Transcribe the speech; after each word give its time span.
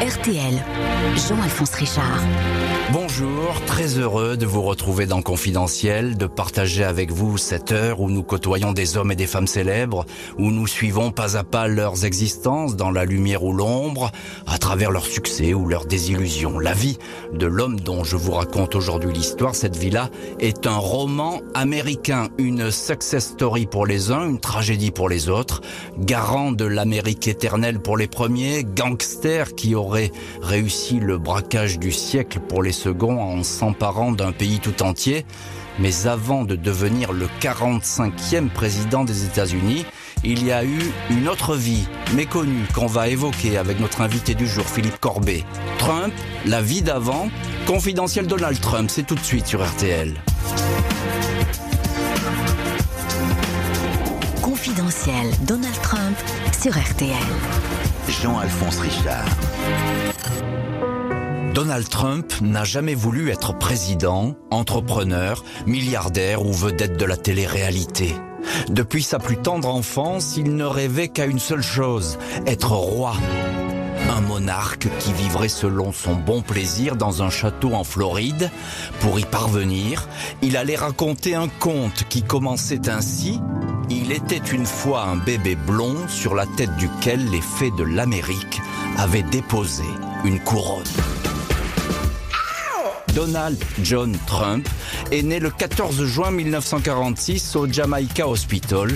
RTL, 0.00 0.54
Jean-Alphonse 1.16 1.74
Richard. 1.74 2.20
Bonjour, 2.92 3.60
très 3.66 3.98
heureux 3.98 4.36
de 4.36 4.46
vous 4.46 4.62
retrouver 4.62 5.04
dans 5.04 5.20
Confidentiel, 5.20 6.16
de 6.16 6.26
partager 6.26 6.84
avec 6.84 7.10
vous 7.10 7.36
cette 7.36 7.72
heure 7.72 8.00
où 8.00 8.08
nous 8.08 8.22
côtoyons 8.22 8.72
des 8.72 8.96
hommes 8.96 9.12
et 9.12 9.16
des 9.16 9.26
femmes 9.26 9.48
célèbres, 9.48 10.06
où 10.38 10.50
nous 10.52 10.66
suivons 10.66 11.10
pas 11.10 11.36
à 11.36 11.44
pas 11.44 11.66
leurs 11.66 12.04
existences 12.04 12.76
dans 12.76 12.90
la 12.90 13.04
lumière 13.04 13.42
ou 13.42 13.52
l'ombre, 13.52 14.10
à 14.46 14.56
travers 14.56 14.90
leurs 14.90 15.04
succès 15.04 15.52
ou 15.52 15.66
leurs 15.66 15.84
désillusions. 15.84 16.60
La 16.60 16.72
vie 16.72 16.96
de 17.34 17.46
l'homme 17.46 17.80
dont 17.80 18.04
je 18.04 18.16
vous 18.16 18.32
raconte 18.32 18.74
aujourd'hui 18.76 19.12
l'histoire, 19.12 19.54
cette 19.54 19.76
vie-là, 19.76 20.08
est 20.38 20.66
un 20.66 20.78
roman 20.78 21.40
américain, 21.54 22.28
une 22.38 22.70
success 22.70 23.32
story 23.32 23.66
pour 23.66 23.84
les 23.84 24.12
uns, 24.12 24.26
une 24.26 24.40
tragédie 24.40 24.92
pour 24.92 25.08
les 25.08 25.28
autres, 25.28 25.60
garant 25.98 26.52
de 26.52 26.64
l'Amérique 26.64 27.28
éternelle 27.28 27.80
pour 27.80 27.98
les 27.98 28.08
premiers, 28.08 28.64
gangster 28.64 29.54
qui 29.56 29.74
aurait 29.88 30.12
réussi 30.42 31.00
le 31.00 31.16
braquage 31.16 31.78
du 31.78 31.92
siècle 31.92 32.40
pour 32.40 32.62
les 32.62 32.72
second 32.72 33.22
en 33.22 33.42
s'emparant 33.42 34.12
d'un 34.12 34.32
pays 34.32 34.60
tout 34.60 34.82
entier. 34.82 35.24
Mais 35.78 36.06
avant 36.06 36.44
de 36.44 36.56
devenir 36.56 37.12
le 37.12 37.26
45e 37.40 38.50
président 38.50 39.04
des 39.04 39.24
États-Unis, 39.24 39.86
il 40.24 40.44
y 40.44 40.52
a 40.52 40.62
eu 40.64 40.78
une 41.10 41.26
autre 41.26 41.54
vie 41.54 41.86
méconnue 42.14 42.66
qu'on 42.74 42.86
va 42.86 43.08
évoquer 43.08 43.56
avec 43.56 43.80
notre 43.80 44.02
invité 44.02 44.34
du 44.34 44.46
jour, 44.46 44.66
Philippe 44.66 45.00
Corbet. 45.00 45.44
Trump, 45.78 46.12
la 46.44 46.60
vie 46.60 46.82
d'avant, 46.82 47.30
confidentiel 47.66 48.26
Donald 48.26 48.60
Trump, 48.60 48.90
c'est 48.92 49.06
tout 49.06 49.14
de 49.14 49.24
suite 49.24 49.46
sur 49.46 49.64
RTL. 49.64 50.12
Confidentiel 54.42 55.30
Donald 55.46 55.80
Trump 55.80 56.16
sur 56.60 56.72
RTL. 56.72 57.87
Jean-Alphonse 58.08 58.80
Richard. 58.80 59.26
Donald 61.52 61.88
Trump 61.88 62.32
n'a 62.40 62.64
jamais 62.64 62.94
voulu 62.94 63.30
être 63.30 63.56
président, 63.56 64.34
entrepreneur, 64.50 65.44
milliardaire 65.66 66.44
ou 66.44 66.52
vedette 66.52 66.96
de 66.96 67.04
la 67.04 67.16
télé-réalité. 67.16 68.14
Depuis 68.70 69.02
sa 69.02 69.18
plus 69.18 69.36
tendre 69.36 69.68
enfance, 69.68 70.36
il 70.36 70.56
ne 70.56 70.64
rêvait 70.64 71.08
qu'à 71.08 71.26
une 71.26 71.38
seule 71.38 71.62
chose, 71.62 72.18
être 72.46 72.72
roi. 72.72 73.14
Un 74.10 74.22
monarque 74.22 74.88
qui 75.00 75.12
vivrait 75.12 75.48
selon 75.48 75.92
son 75.92 76.14
bon 76.14 76.40
plaisir 76.40 76.96
dans 76.96 77.22
un 77.22 77.30
château 77.30 77.74
en 77.74 77.84
Floride. 77.84 78.50
Pour 79.00 79.20
y 79.20 79.24
parvenir, 79.24 80.08
il 80.40 80.56
allait 80.56 80.76
raconter 80.76 81.34
un 81.34 81.48
conte 81.48 82.04
qui 82.08 82.22
commençait 82.22 82.88
ainsi. 82.88 83.40
Il 83.90 84.12
était 84.12 84.36
une 84.36 84.66
fois 84.66 85.04
un 85.04 85.16
bébé 85.16 85.54
blond 85.54 85.96
sur 86.08 86.34
la 86.34 86.44
tête 86.44 86.74
duquel 86.76 87.30
les 87.30 87.40
fées 87.40 87.70
de 87.78 87.84
l'Amérique 87.84 88.60
avaient 88.98 89.22
déposé 89.22 89.84
une 90.24 90.38
couronne. 90.40 90.84
Donald 93.14 93.58
John 93.82 94.16
Trump 94.26 94.68
est 95.10 95.22
né 95.22 95.40
le 95.40 95.50
14 95.50 96.04
juin 96.04 96.30
1946 96.30 97.56
au 97.56 97.66
Jamaica 97.66 98.28
Hospital, 98.28 98.90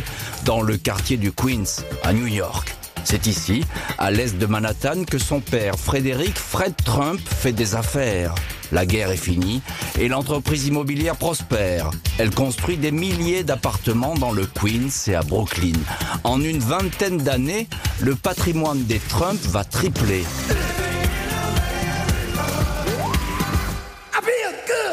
dans 0.44 0.60
le 0.60 0.76
quartier 0.76 1.16
du 1.16 1.32
Queens, 1.32 1.82
à 2.02 2.12
New 2.12 2.26
York. 2.26 2.74
C'est 3.04 3.26
ici, 3.26 3.64
à 3.98 4.10
l'est 4.10 4.38
de 4.38 4.46
Manhattan, 4.46 5.04
que 5.04 5.18
son 5.18 5.40
père, 5.40 5.76
Frédéric 5.78 6.38
Fred 6.38 6.74
Trump, 6.84 7.20
fait 7.24 7.52
des 7.52 7.74
affaires. 7.74 8.34
La 8.72 8.86
guerre 8.86 9.10
est 9.10 9.16
finie 9.16 9.60
et 10.00 10.08
l'entreprise 10.08 10.66
immobilière 10.66 11.16
prospère. 11.16 11.90
Elle 12.18 12.30
construit 12.30 12.78
des 12.78 12.90
milliers 12.90 13.44
d'appartements 13.44 14.14
dans 14.14 14.32
le 14.32 14.46
Queens 14.46 14.88
et 15.08 15.14
à 15.14 15.22
Brooklyn. 15.22 15.78
En 16.24 16.40
une 16.42 16.58
vingtaine 16.58 17.18
d'années, 17.18 17.68
le 18.00 18.14
patrimoine 18.14 18.82
des 18.84 18.98
Trump 18.98 19.38
va 19.42 19.64
tripler. 19.64 20.24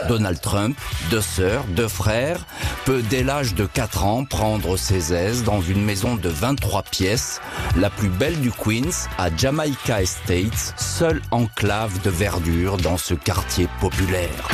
Donald 0.09 0.41
Trump, 0.41 0.75
deux 1.11 1.21
sœurs, 1.21 1.63
deux 1.65 1.88
frères, 1.88 2.39
peut 2.85 3.03
dès 3.11 3.21
l'âge 3.21 3.53
de 3.53 3.67
4 3.67 4.05
ans 4.05 4.25
prendre 4.25 4.75
ses 4.75 5.14
aises 5.14 5.43
dans 5.43 5.61
une 5.61 5.86
maison 5.86 6.15
de 6.15 6.30
23 6.30 6.81
pièces, 6.81 7.39
la 7.77 7.92
plus 7.92 8.09
belle 8.09 8.39
du 8.42 8.52
Queens, 8.52 9.08
à 9.20 9.30
Jamaica 9.36 10.02
Estates, 10.02 10.73
seule 10.77 11.21
enclave 11.30 12.02
de 12.02 12.09
verdure 12.09 12.77
dans 12.77 12.97
ce 12.97 13.14
quartier 13.14 13.70
populaire. 13.80 14.49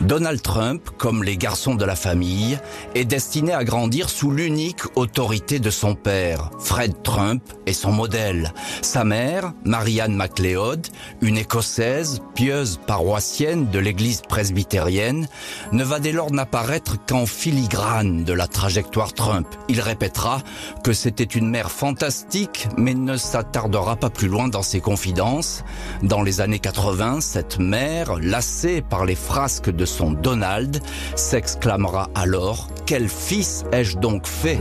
Donald 0.00 0.40
Trump, 0.40 0.88
comme 0.96 1.22
les 1.22 1.36
garçons 1.36 1.74
de 1.74 1.84
la 1.84 1.96
famille, 1.96 2.58
est 2.94 3.04
destiné 3.04 3.52
à 3.52 3.64
grandir 3.64 4.08
sous 4.08 4.30
l'unique 4.30 4.80
autorité 4.96 5.58
de 5.58 5.70
son 5.70 5.94
père. 5.94 6.50
Fred 6.58 7.02
Trump 7.02 7.42
est 7.66 7.74
son 7.74 7.92
modèle. 7.92 8.54
Sa 8.80 9.04
mère, 9.04 9.52
Marianne 9.64 10.14
MacLeod, 10.14 10.86
une 11.20 11.36
écossaise, 11.36 12.22
pieuse 12.34 12.80
paroissienne 12.86 13.68
de 13.70 13.78
l'église 13.78 14.22
presbytérienne, 14.22 15.28
ne 15.72 15.84
va 15.84 16.00
dès 16.00 16.12
lors 16.12 16.32
n'apparaître 16.32 16.96
qu'en 17.06 17.26
filigrane 17.26 18.24
de 18.24 18.32
la 18.32 18.46
trajectoire 18.46 19.12
Trump. 19.12 19.46
Il 19.68 19.80
répétera 19.80 20.40
que 20.82 20.92
c'était 20.92 21.24
une 21.24 21.50
mère 21.50 21.70
fantastique, 21.70 22.68
mais 22.78 22.94
ne 22.94 23.16
s'attardera 23.16 23.96
pas 23.96 24.10
plus 24.10 24.28
loin 24.28 24.48
dans 24.48 24.62
ses 24.62 24.80
confidences. 24.80 25.62
Dans 26.02 26.22
les 26.22 26.40
années 26.40 26.58
80, 26.58 27.20
cette 27.20 27.58
mère, 27.58 28.16
lassée 28.18 28.80
par 28.80 29.04
les 29.04 29.09
frasques 29.14 29.70
de 29.70 29.84
son 29.84 30.12
Donald, 30.12 30.80
s'exclamera 31.16 32.10
alors 32.14 32.68
Quel 32.86 33.08
fils 33.08 33.64
ai-je 33.72 33.98
donc 33.98 34.26
fait? 34.26 34.58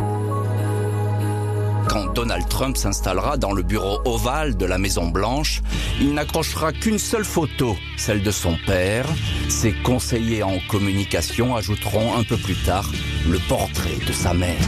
Quand 1.90 2.14
Donald 2.14 2.48
Trump 2.48 2.78
s'installera 2.78 3.38
dans 3.38 3.52
le 3.52 3.64
bureau 3.64 4.00
ovale 4.06 4.56
de 4.56 4.66
la 4.66 4.78
Maison 4.78 5.08
Blanche, 5.08 5.64
il 6.00 6.14
n'accrochera 6.14 6.72
qu'une 6.72 7.00
seule 7.00 7.26
photo, 7.26 7.76
celle 7.98 8.22
de 8.22 8.30
son 8.30 8.56
père. 8.68 9.06
Ses 9.50 9.74
conseillers 9.74 10.44
en 10.44 10.60
communication 10.70 11.56
ajouteront 11.56 12.16
un 12.16 12.24
peu 12.24 12.38
plus 12.38 12.58
tard 12.64 12.88
le 13.28 13.40
portrait 13.48 13.98
de 14.06 14.14
sa 14.14 14.36
mère. 14.36 14.62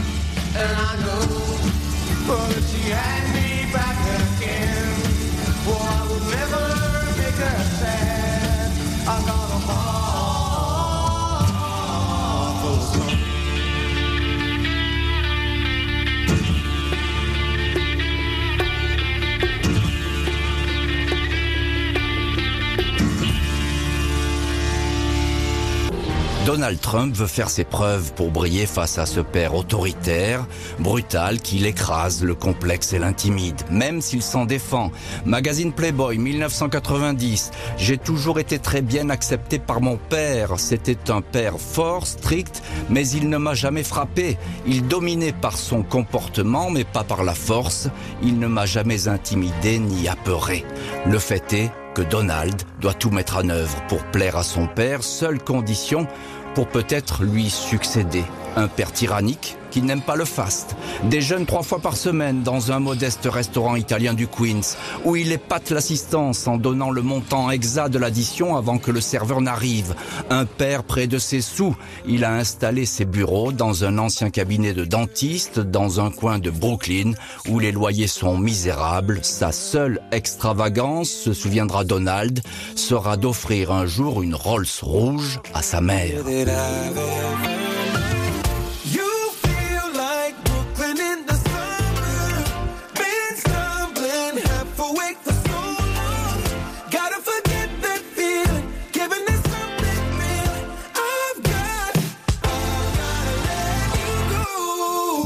Donald 26.52 26.82
Trump 26.82 27.16
veut 27.16 27.26
faire 27.26 27.48
ses 27.48 27.64
preuves 27.64 28.12
pour 28.12 28.30
briller 28.30 28.66
face 28.66 28.98
à 28.98 29.06
ce 29.06 29.20
père 29.20 29.54
autoritaire, 29.54 30.46
brutal, 30.78 31.40
qui 31.40 31.56
l'écrase, 31.56 32.22
le 32.22 32.34
complexe 32.34 32.92
et 32.92 32.98
l'intimide, 32.98 33.58
même 33.70 34.02
s'il 34.02 34.20
s'en 34.20 34.44
défend. 34.44 34.92
Magazine 35.24 35.72
Playboy 35.72 36.18
1990. 36.18 37.52
J'ai 37.78 37.96
toujours 37.96 38.38
été 38.38 38.58
très 38.58 38.82
bien 38.82 39.08
accepté 39.08 39.58
par 39.58 39.80
mon 39.80 39.96
père. 39.96 40.60
C'était 40.60 41.10
un 41.10 41.22
père 41.22 41.58
fort, 41.58 42.06
strict, 42.06 42.62
mais 42.90 43.08
il 43.08 43.30
ne 43.30 43.38
m'a 43.38 43.54
jamais 43.54 43.82
frappé. 43.82 44.36
Il 44.66 44.86
dominait 44.86 45.32
par 45.32 45.56
son 45.56 45.82
comportement, 45.82 46.68
mais 46.68 46.84
pas 46.84 47.02
par 47.02 47.24
la 47.24 47.34
force. 47.34 47.88
Il 48.22 48.38
ne 48.38 48.46
m'a 48.46 48.66
jamais 48.66 49.08
intimidé 49.08 49.78
ni 49.78 50.06
apeuré. 50.06 50.66
Le 51.06 51.18
fait 51.18 51.50
est 51.54 51.72
que 51.94 52.02
Donald 52.02 52.62
doit 52.80 52.94
tout 52.94 53.10
mettre 53.10 53.36
en 53.36 53.48
œuvre 53.50 53.82
pour 53.88 54.02
plaire 54.04 54.36
à 54.36 54.42
son 54.42 54.66
père, 54.66 55.02
seule 55.02 55.38
condition 55.42 56.06
pour 56.54 56.68
peut-être 56.68 57.24
lui 57.24 57.48
succéder. 57.50 58.24
Un 58.56 58.68
père 58.68 58.92
tyrannique 58.92 59.56
qui 59.72 59.82
n'aime 59.82 60.02
pas 60.02 60.16
le 60.16 60.24
fast. 60.24 60.76
Déjeune 61.04 61.46
trois 61.46 61.62
fois 61.62 61.80
par 61.80 61.96
semaine 61.96 62.42
dans 62.42 62.70
un 62.70 62.78
modeste 62.78 63.26
restaurant 63.30 63.74
italien 63.74 64.14
du 64.14 64.28
Queens, 64.28 64.76
où 65.04 65.16
il 65.16 65.32
épate 65.32 65.70
l'assistance 65.70 66.46
en 66.46 66.58
donnant 66.58 66.90
le 66.90 67.02
montant 67.02 67.50
exact 67.50 67.88
de 67.88 67.98
l'addition 67.98 68.54
avant 68.56 68.78
que 68.78 68.90
le 68.90 69.00
serveur 69.00 69.40
n'arrive. 69.40 69.94
Un 70.30 70.44
père 70.44 70.84
près 70.84 71.06
de 71.06 71.18
ses 71.18 71.40
sous. 71.40 71.74
Il 72.06 72.24
a 72.24 72.34
installé 72.34 72.84
ses 72.84 73.06
bureaux 73.06 73.50
dans 73.50 73.84
un 73.84 73.98
ancien 73.98 74.30
cabinet 74.30 74.74
de 74.74 74.84
dentiste 74.84 75.58
dans 75.58 76.00
un 76.00 76.10
coin 76.10 76.38
de 76.38 76.50
Brooklyn 76.50 77.12
où 77.48 77.58
les 77.58 77.72
loyers 77.72 78.06
sont 78.06 78.36
misérables. 78.36 79.20
Sa 79.22 79.52
seule 79.52 80.00
extravagance, 80.12 81.08
se 81.08 81.32
souviendra 81.32 81.84
Donald, 81.84 82.40
sera 82.76 83.16
d'offrir 83.16 83.72
un 83.72 83.86
jour 83.86 84.22
une 84.22 84.34
Rolls 84.34 84.66
rouge 84.82 85.40
à 85.54 85.62
sa 85.62 85.80
mère. 85.80 86.22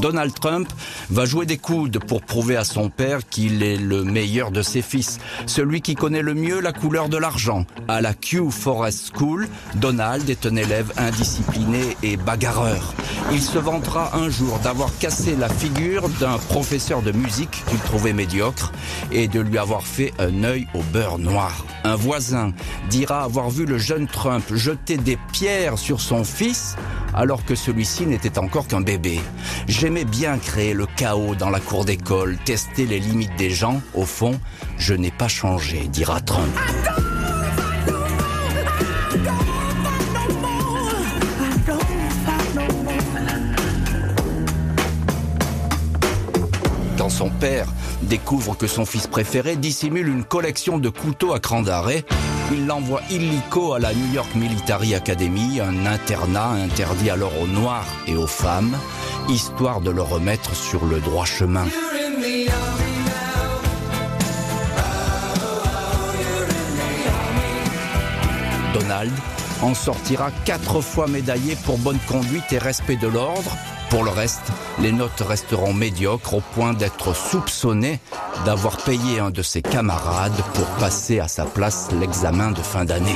Donald 0.07 0.39
Trump 0.39 0.67
va 1.09 1.25
jouer 1.25 1.45
des 1.45 1.57
coudes 1.57 1.99
pour 1.99 2.21
prouver 2.21 2.55
à 2.55 2.63
son 2.63 2.89
père 2.89 3.27
qu'il 3.29 3.63
est 3.63 3.77
le 3.77 4.03
meilleur 4.03 4.51
de 4.51 4.61
ses 4.61 4.81
fils, 4.81 5.19
celui 5.45 5.81
qui 5.81 5.95
connaît 5.95 6.21
le 6.21 6.33
mieux 6.33 6.59
la 6.59 6.73
couleur 6.73 7.09
de 7.09 7.17
l'argent. 7.17 7.65
À 7.87 8.01
la 8.01 8.13
Kew 8.13 8.49
Forest 8.49 9.11
School, 9.15 9.47
Donald 9.75 10.29
est 10.29 10.45
un 10.45 10.55
élève 10.55 10.91
indiscipliné 10.97 11.97
et 12.03 12.17
bagarreur. 12.17 12.93
Il 13.31 13.41
se 13.41 13.57
vantera 13.57 14.15
un 14.15 14.29
jour 14.29 14.59
d'avoir 14.59 14.97
cassé 14.99 15.35
la 15.35 15.49
figure 15.49 16.09
d'un 16.19 16.37
professeur 16.37 17.01
de 17.01 17.11
musique 17.11 17.63
qu'il 17.67 17.79
trouvait 17.79 18.13
médiocre 18.13 18.71
et 19.11 19.27
de 19.27 19.39
lui 19.39 19.57
avoir 19.57 19.83
fait 19.83 20.13
un 20.19 20.43
œil 20.43 20.67
au 20.73 20.81
beurre 20.93 21.19
noir. 21.19 21.65
Un 21.83 21.95
voisin 21.95 22.53
dira 22.89 23.23
avoir 23.23 23.49
vu 23.49 23.65
le 23.65 23.77
jeune 23.77 24.07
Trump 24.07 24.43
jeter 24.53 24.97
des 24.97 25.17
pierres 25.31 25.77
sur 25.77 26.01
son 26.01 26.23
fils 26.23 26.75
alors 27.13 27.45
que 27.45 27.55
celui-ci 27.55 28.05
n'était 28.05 28.37
encore 28.37 28.67
qu'un 28.67 28.81
bébé. 28.81 29.19
J'aimais 29.67 30.05
bien 30.05 30.37
créer 30.37 30.73
le 30.73 30.85
chaos 30.97 31.35
dans 31.35 31.51
la 31.51 31.59
cour 31.59 31.85
d'école, 31.85 32.37
tester 32.43 32.87
les 32.87 32.99
limites 32.99 33.35
des 33.37 33.51
gens. 33.51 33.81
Au 33.93 34.03
fond, 34.03 34.39
je 34.79 34.95
n'ai 34.95 35.11
pas 35.11 35.27
changé, 35.27 35.87
dira 35.87 36.19
Trump. 36.21 36.51
Quand 46.97 47.09
son 47.09 47.29
père 47.29 47.67
découvre 48.01 48.57
que 48.57 48.65
son 48.65 48.85
fils 48.85 49.05
préféré 49.05 49.55
dissimule 49.55 50.07
une 50.07 50.23
collection 50.23 50.79
de 50.79 50.89
couteaux 50.89 51.33
à 51.33 51.39
cran 51.39 51.61
d'arrêt, 51.61 52.03
il 52.51 52.65
l'envoie 52.65 53.01
illico 53.09 53.73
à 53.73 53.79
la 53.79 53.93
New 53.93 54.13
York 54.13 54.33
Military 54.35 54.95
Academy, 54.95 55.59
un 55.59 55.85
internat 55.85 56.51
interdit 56.51 57.09
alors 57.09 57.31
aux 57.41 57.47
Noirs 57.47 57.87
et 58.07 58.15
aux 58.15 58.27
femmes, 58.27 58.77
histoire 59.29 59.81
de 59.81 59.91
le 59.91 60.01
remettre 60.01 60.55
sur 60.55 60.85
le 60.85 60.99
droit 60.99 61.25
chemin. 61.25 61.65
Donald 68.73 69.11
en 69.61 69.73
sortira 69.73 70.31
quatre 70.45 70.81
fois 70.81 71.07
médaillé 71.07 71.55
pour 71.65 71.77
bonne 71.79 71.99
conduite 72.07 72.51
et 72.51 72.59
respect 72.59 72.97
de 72.97 73.07
l'ordre. 73.07 73.51
Pour 73.89 74.03
le 74.03 74.09
reste, 74.09 74.51
les 74.79 74.91
notes 74.91 75.21
resteront 75.21 75.73
médiocres 75.73 76.33
au 76.33 76.41
point 76.41 76.73
d'être 76.73 77.15
soupçonné 77.15 77.99
d'avoir 78.45 78.77
payé 78.77 79.19
un 79.19 79.29
de 79.29 79.41
ses 79.41 79.61
camarades 79.61 80.35
pour 80.53 80.65
passer 80.79 81.19
à 81.19 81.27
sa 81.27 81.45
place 81.45 81.89
l'examen 81.91 82.51
de 82.51 82.61
fin 82.61 82.83
d'année. 82.83 83.15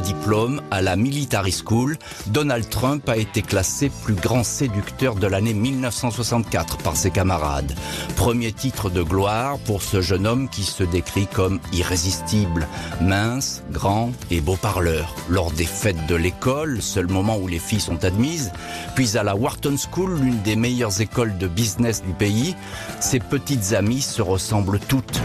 Diplôme, 0.00 0.62
à 0.70 0.82
la 0.82 0.96
Military 0.96 1.52
School, 1.52 1.96
Donald 2.26 2.68
Trump 2.68 3.08
a 3.08 3.16
été 3.16 3.42
classé 3.42 3.90
plus 4.04 4.14
grand 4.14 4.44
séducteur 4.44 5.14
de 5.14 5.26
l'année 5.26 5.54
1964 5.54 6.78
par 6.78 6.96
ses 6.96 7.10
camarades. 7.10 7.74
Premier 8.16 8.52
titre 8.52 8.90
de 8.90 9.02
gloire 9.02 9.58
pour 9.58 9.82
ce 9.82 10.00
jeune 10.00 10.26
homme 10.26 10.48
qui 10.48 10.62
se 10.62 10.82
décrit 10.84 11.26
comme 11.26 11.60
irrésistible, 11.72 12.66
mince, 13.00 13.62
grand 13.70 14.12
et 14.30 14.40
beau 14.40 14.56
parleur. 14.56 15.14
Lors 15.28 15.50
des 15.50 15.64
fêtes 15.64 16.06
de 16.06 16.14
l'école, 16.14 16.82
seul 16.82 17.06
moment 17.06 17.36
où 17.36 17.48
les 17.48 17.58
filles 17.58 17.80
sont 17.80 18.04
admises, 18.04 18.52
puis 18.94 19.16
à 19.16 19.22
la 19.22 19.36
Wharton 19.36 19.76
School, 19.76 20.18
l'une 20.20 20.42
des 20.42 20.56
meilleures 20.56 21.00
écoles 21.00 21.38
de 21.38 21.46
business 21.46 22.02
du 22.02 22.12
pays, 22.12 22.54
ses 23.00 23.20
petites 23.20 23.72
amies 23.72 24.02
se 24.02 24.22
ressemblent 24.22 24.80
toutes. 24.80 25.20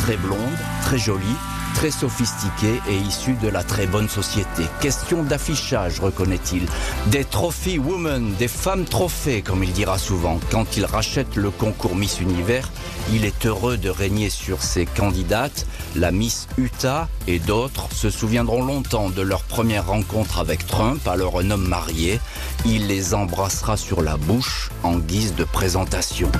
Très 0.00 0.16
blondes, 0.16 0.38
très 0.82 0.98
jolies, 0.98 1.36
très 1.82 1.90
sophistiqué 1.90 2.80
et 2.88 2.96
issu 2.96 3.34
de 3.42 3.48
la 3.48 3.64
très 3.64 3.88
bonne 3.88 4.08
société. 4.08 4.62
Question 4.80 5.24
d'affichage, 5.24 5.98
reconnaît-il. 5.98 6.64
Des 7.06 7.24
trophy 7.24 7.76
women, 7.76 8.34
des 8.38 8.46
femmes 8.46 8.84
trophées, 8.84 9.42
comme 9.42 9.64
il 9.64 9.72
dira 9.72 9.98
souvent. 9.98 10.38
Quand 10.52 10.76
il 10.76 10.84
rachète 10.84 11.34
le 11.34 11.50
concours 11.50 11.96
Miss 11.96 12.20
Univers, 12.20 12.70
il 13.12 13.24
est 13.24 13.46
heureux 13.46 13.78
de 13.78 13.90
régner 13.90 14.30
sur 14.30 14.62
ses 14.62 14.86
candidates. 14.86 15.66
La 15.96 16.12
Miss 16.12 16.46
Utah 16.56 17.08
et 17.26 17.40
d'autres 17.40 17.88
se 17.92 18.10
souviendront 18.10 18.64
longtemps 18.64 19.10
de 19.10 19.22
leur 19.22 19.42
première 19.42 19.88
rencontre 19.88 20.38
avec 20.38 20.64
Trump, 20.68 21.04
alors 21.08 21.40
un 21.40 21.50
homme 21.50 21.66
marié. 21.66 22.20
Il 22.64 22.86
les 22.86 23.12
embrassera 23.12 23.76
sur 23.76 24.02
la 24.02 24.16
bouche 24.16 24.70
en 24.84 24.98
guise 24.98 25.34
de 25.34 25.42
présentation. 25.42 26.30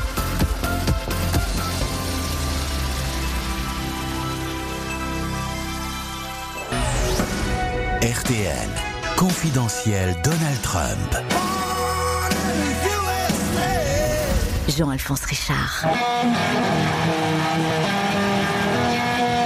RTL. 8.53 8.69
Confidentiel 9.17 10.15
Donald 10.23 10.63
Trump. 10.63 11.17
Jean-Alphonse 14.69 15.25
Richard. 15.25 15.87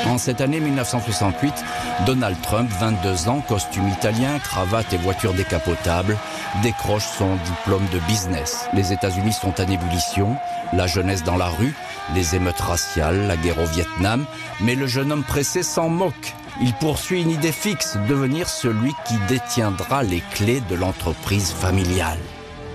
En 0.06 0.19
cette 0.19 0.41
année 0.41 0.61
1968, 0.61 1.53
Donald 2.06 2.37
Trump, 2.43 2.70
22 2.81 3.29
ans, 3.29 3.41
costume 3.47 3.88
italien, 3.88 4.38
cravate 4.38 4.93
et 4.93 4.97
voiture 4.99 5.35
décapotable, 5.35 6.17
décroche 6.62 7.05
son 7.05 7.37
diplôme 7.37 7.87
de 7.93 7.99
business. 8.00 8.69
Les 8.73 8.93
États-Unis 8.93 9.32
sont 9.32 9.61
en 9.61 9.70
ébullition, 9.70 10.37
la 10.73 10.87
jeunesse 10.87 11.23
dans 11.23 11.37
la 11.37 11.49
rue, 11.49 11.75
les 12.14 12.35
émeutes 12.35 12.61
raciales, 12.61 13.26
la 13.26 13.37
guerre 13.37 13.61
au 13.61 13.67
Vietnam, 13.67 14.25
mais 14.61 14.75
le 14.75 14.87
jeune 14.87 15.12
homme 15.12 15.25
pressé 15.25 15.62
s'en 15.62 15.88
moque. 15.88 16.35
Il 16.62 16.73
poursuit 16.75 17.23
une 17.23 17.31
idée 17.31 17.53
fixe, 17.53 17.99
devenir 18.08 18.49
celui 18.49 18.93
qui 19.06 19.14
détiendra 19.29 20.03
les 20.03 20.23
clés 20.32 20.62
de 20.70 20.75
l'entreprise 20.75 21.53
familiale. 21.53 22.19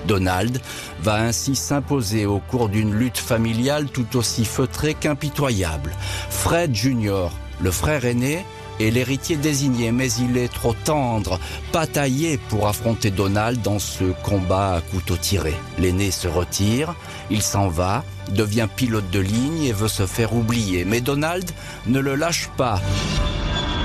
Donald 0.05 0.59
va 1.01 1.15
ainsi 1.15 1.55
s'imposer 1.55 2.25
au 2.25 2.39
cours 2.39 2.69
d'une 2.69 2.93
lutte 2.93 3.17
familiale 3.17 3.87
tout 3.87 4.17
aussi 4.17 4.45
feutrée 4.45 4.93
qu'impitoyable. 4.93 5.95
Fred 6.29 6.75
Jr., 6.75 7.27
le 7.61 7.71
frère 7.71 8.05
aîné, 8.05 8.45
l'héritier 8.89 9.35
désigné, 9.35 9.91
mais 9.91 10.11
il 10.13 10.37
est 10.37 10.51
trop 10.51 10.73
tendre, 10.73 11.39
pas 11.71 11.85
taillé 11.85 12.39
pour 12.49 12.67
affronter 12.67 13.11
Donald 13.11 13.61
dans 13.61 13.79
ce 13.79 14.05
combat 14.23 14.75
à 14.75 14.81
couteau 14.81 15.17
tiré. 15.17 15.53
L'aîné 15.77 16.09
se 16.09 16.27
retire, 16.27 16.95
il 17.29 17.41
s'en 17.41 17.67
va, 17.67 18.03
devient 18.29 18.67
pilote 18.75 19.09
de 19.11 19.19
ligne 19.19 19.63
et 19.65 19.73
veut 19.73 19.87
se 19.87 20.05
faire 20.05 20.33
oublier. 20.33 20.85
Mais 20.85 21.01
Donald 21.01 21.49
ne 21.85 21.99
le 21.99 22.15
lâche 22.15 22.49
pas. 22.57 22.81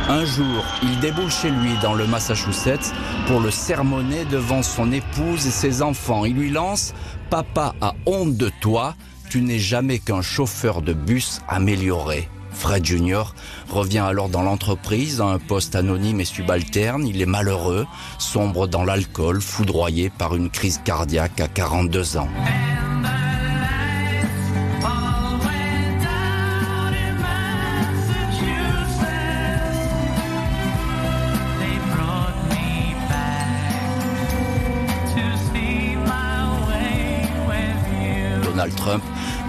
Un 0.09 0.25
jour, 0.25 0.65
il 0.85 1.01
déboule 1.01 1.31
chez 1.31 1.51
lui 1.51 1.73
dans 1.83 1.95
le 1.95 2.07
Massachusetts 2.07 2.93
pour 3.27 3.41
le 3.41 3.51
sermonner 3.51 4.25
devant 4.25 4.63
son 4.63 4.93
épouse 4.93 5.47
et 5.49 5.51
ses 5.51 5.83
enfants. 5.83 6.25
Il 6.25 6.37
lui 6.37 6.51
lance⁇ 6.51 6.95
Papa 7.29 7.75
a 7.81 7.95
honte 8.07 8.37
de 8.37 8.53
toi, 8.61 8.95
tu 9.29 9.43
n'es 9.43 9.59
jamais 9.59 9.99
qu'un 9.99 10.23
chauffeur 10.23 10.81
de 10.81 10.93
bus 10.93 11.41
amélioré. 11.49 12.29
Fred 12.57 12.85
Jr. 12.85 13.25
revient 13.69 13.99
alors 13.99 14.29
dans 14.29 14.43
l'entreprise 14.43 15.21
un 15.21 15.39
poste 15.39 15.77
anonyme 15.77 16.21
et 16.21 16.25
subalterne. 16.25 17.07
Il 17.07 17.21
est 17.21 17.27
malheureux, 17.27 17.87
sombre 18.19 18.67
dans 18.67 18.85
l'alcool, 18.85 19.41
foudroyé 19.41 20.11
par 20.11 20.35
une 20.35 20.51
crise 20.51 20.81
cardiaque 20.85 21.41
à 21.41 21.49
42 21.49 22.17
ans. 22.17 22.29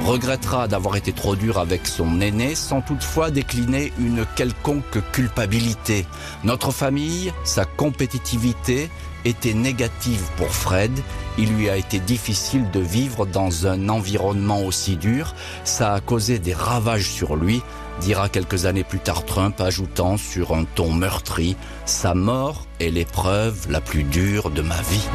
Regrettera 0.08 0.70
d'avoir 0.70 0.96
été 0.96 1.12
trop 1.12 1.36
dur 1.36 1.60
avec 1.60 1.86
son 1.86 2.22
aîné 2.22 2.56
sans 2.56 2.80
toutefois 2.80 3.30
décliner 3.30 3.92
une 4.00 4.26
quelconque 4.38 5.02
culpabilité. 5.12 6.06
Notre 6.46 6.72
famille, 6.72 7.34
sa 7.44 7.66
compétitivité 7.66 8.90
était 9.26 9.54
négative 9.54 10.24
pour 10.38 10.48
Fred. 10.48 10.98
Il 11.38 11.54
lui 11.54 11.70
a 11.70 11.76
été 11.76 12.00
difficile 12.00 12.72
de 12.72 12.80
vivre 12.80 13.26
dans 13.26 13.68
un 13.68 13.90
environnement 13.90 14.62
aussi 14.62 14.96
dur. 14.96 15.36
Ça 15.66 15.94
a 15.94 16.00
causé 16.00 16.40
des 16.40 16.54
ravages 16.54 17.10
sur 17.10 17.36
lui, 17.36 17.62
dira 18.00 18.30
quelques 18.30 18.66
années 18.66 18.86
plus 18.86 19.00
tard 19.00 19.26
Trump, 19.26 19.60
ajoutant 19.60 20.16
sur 20.16 20.56
un 20.56 20.64
ton 20.64 20.90
meurtri, 20.90 21.58
Sa 21.86 22.14
mort 22.14 22.66
est 22.80 22.92
l'épreuve 22.92 23.70
la 23.70 23.82
plus 23.82 24.04
dure 24.04 24.52
de 24.52 24.62
ma 24.62 24.82
vie. 24.84 25.08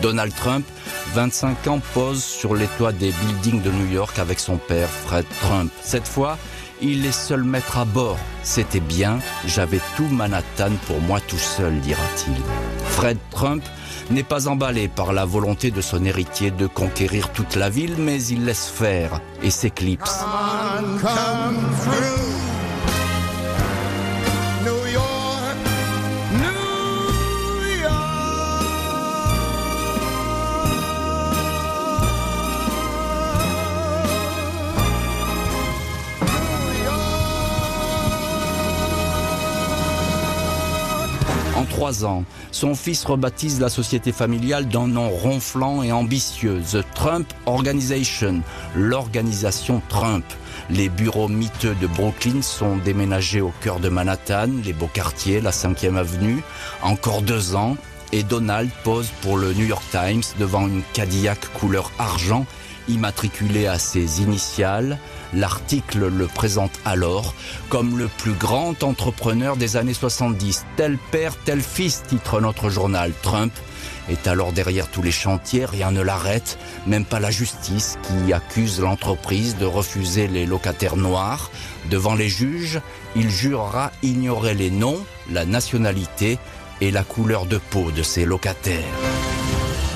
Donald 0.00 0.34
Trump 0.34 0.64
25 1.14 1.68
ans, 1.68 1.80
pose 1.94 2.24
sur 2.24 2.56
les 2.56 2.66
toits 2.76 2.90
des 2.90 3.12
buildings 3.12 3.62
de 3.62 3.70
New 3.70 3.86
York 3.86 4.18
avec 4.18 4.40
son 4.40 4.56
père, 4.56 4.88
Fred 4.88 5.24
Trump. 5.40 5.70
Cette 5.80 6.08
fois, 6.08 6.36
il 6.82 7.06
est 7.06 7.12
seul 7.12 7.44
maître 7.44 7.78
à 7.78 7.84
bord. 7.84 8.18
C'était 8.42 8.80
bien, 8.80 9.20
j'avais 9.46 9.80
tout 9.96 10.08
Manhattan 10.08 10.72
pour 10.88 11.00
moi 11.00 11.20
tout 11.20 11.38
seul, 11.38 11.78
dira-t-il. 11.80 12.34
Fred 12.84 13.18
Trump 13.30 13.62
n'est 14.10 14.24
pas 14.24 14.48
emballé 14.48 14.88
par 14.88 15.12
la 15.12 15.24
volonté 15.24 15.70
de 15.70 15.80
son 15.80 16.04
héritier 16.04 16.50
de 16.50 16.66
conquérir 16.66 17.30
toute 17.30 17.54
la 17.54 17.70
ville, 17.70 17.94
mais 17.96 18.20
il 18.24 18.44
laisse 18.44 18.66
faire 18.68 19.20
et 19.40 19.50
s'éclipse. 19.50 20.24
Trois 41.74 42.04
ans, 42.04 42.22
son 42.52 42.76
fils 42.76 43.04
rebaptise 43.04 43.58
la 43.58 43.68
société 43.68 44.12
familiale 44.12 44.68
d'un 44.68 44.86
nom 44.86 45.10
ronflant 45.10 45.82
et 45.82 45.90
ambitieux, 45.90 46.62
The 46.70 46.84
Trump 46.94 47.26
Organization, 47.46 48.42
l'organisation 48.76 49.82
Trump. 49.88 50.24
Les 50.70 50.88
bureaux 50.88 51.26
miteux 51.26 51.74
de 51.82 51.88
Brooklyn 51.88 52.42
sont 52.42 52.76
déménagés 52.76 53.40
au 53.40 53.52
cœur 53.60 53.80
de 53.80 53.88
Manhattan, 53.88 54.50
les 54.64 54.72
beaux 54.72 54.86
quartiers, 54.86 55.40
la 55.40 55.50
5e 55.50 55.96
avenue. 55.96 56.44
Encore 56.80 57.22
deux 57.22 57.56
ans, 57.56 57.76
et 58.12 58.22
Donald 58.22 58.70
pose 58.84 59.08
pour 59.20 59.36
le 59.36 59.52
New 59.52 59.66
York 59.66 59.82
Times 59.90 60.22
devant 60.38 60.68
une 60.68 60.82
Cadillac 60.92 61.40
couleur 61.54 61.90
argent 61.98 62.46
immatriculée 62.88 63.66
à 63.66 63.80
ses 63.80 64.22
initiales. 64.22 64.98
L'article 65.34 66.08
le 66.08 66.26
présente 66.26 66.78
alors 66.84 67.34
comme 67.68 67.98
le 67.98 68.08
plus 68.08 68.34
grand 68.34 68.82
entrepreneur 68.82 69.56
des 69.56 69.76
années 69.76 69.94
70. 69.94 70.64
Tel 70.76 70.96
père, 71.10 71.34
tel 71.44 71.60
fils, 71.60 72.02
titre 72.06 72.40
notre 72.40 72.70
journal. 72.70 73.12
Trump 73.22 73.52
est 74.08 74.26
alors 74.26 74.52
derrière 74.52 74.88
tous 74.88 75.02
les 75.02 75.10
chantiers, 75.10 75.64
rien 75.64 75.90
ne 75.90 76.02
l'arrête, 76.02 76.58
même 76.86 77.04
pas 77.04 77.20
la 77.20 77.30
justice 77.30 77.98
qui 78.02 78.32
accuse 78.32 78.80
l'entreprise 78.80 79.56
de 79.56 79.66
refuser 79.66 80.28
les 80.28 80.46
locataires 80.46 80.96
noirs. 80.96 81.50
Devant 81.90 82.14
les 82.14 82.28
juges, 82.28 82.80
il 83.16 83.30
jurera 83.30 83.90
ignorer 84.02 84.54
les 84.54 84.70
noms, 84.70 85.00
la 85.30 85.44
nationalité 85.44 86.38
et 86.80 86.90
la 86.90 87.02
couleur 87.02 87.46
de 87.46 87.58
peau 87.58 87.90
de 87.90 88.02
ses 88.02 88.24
locataires. 88.24 88.84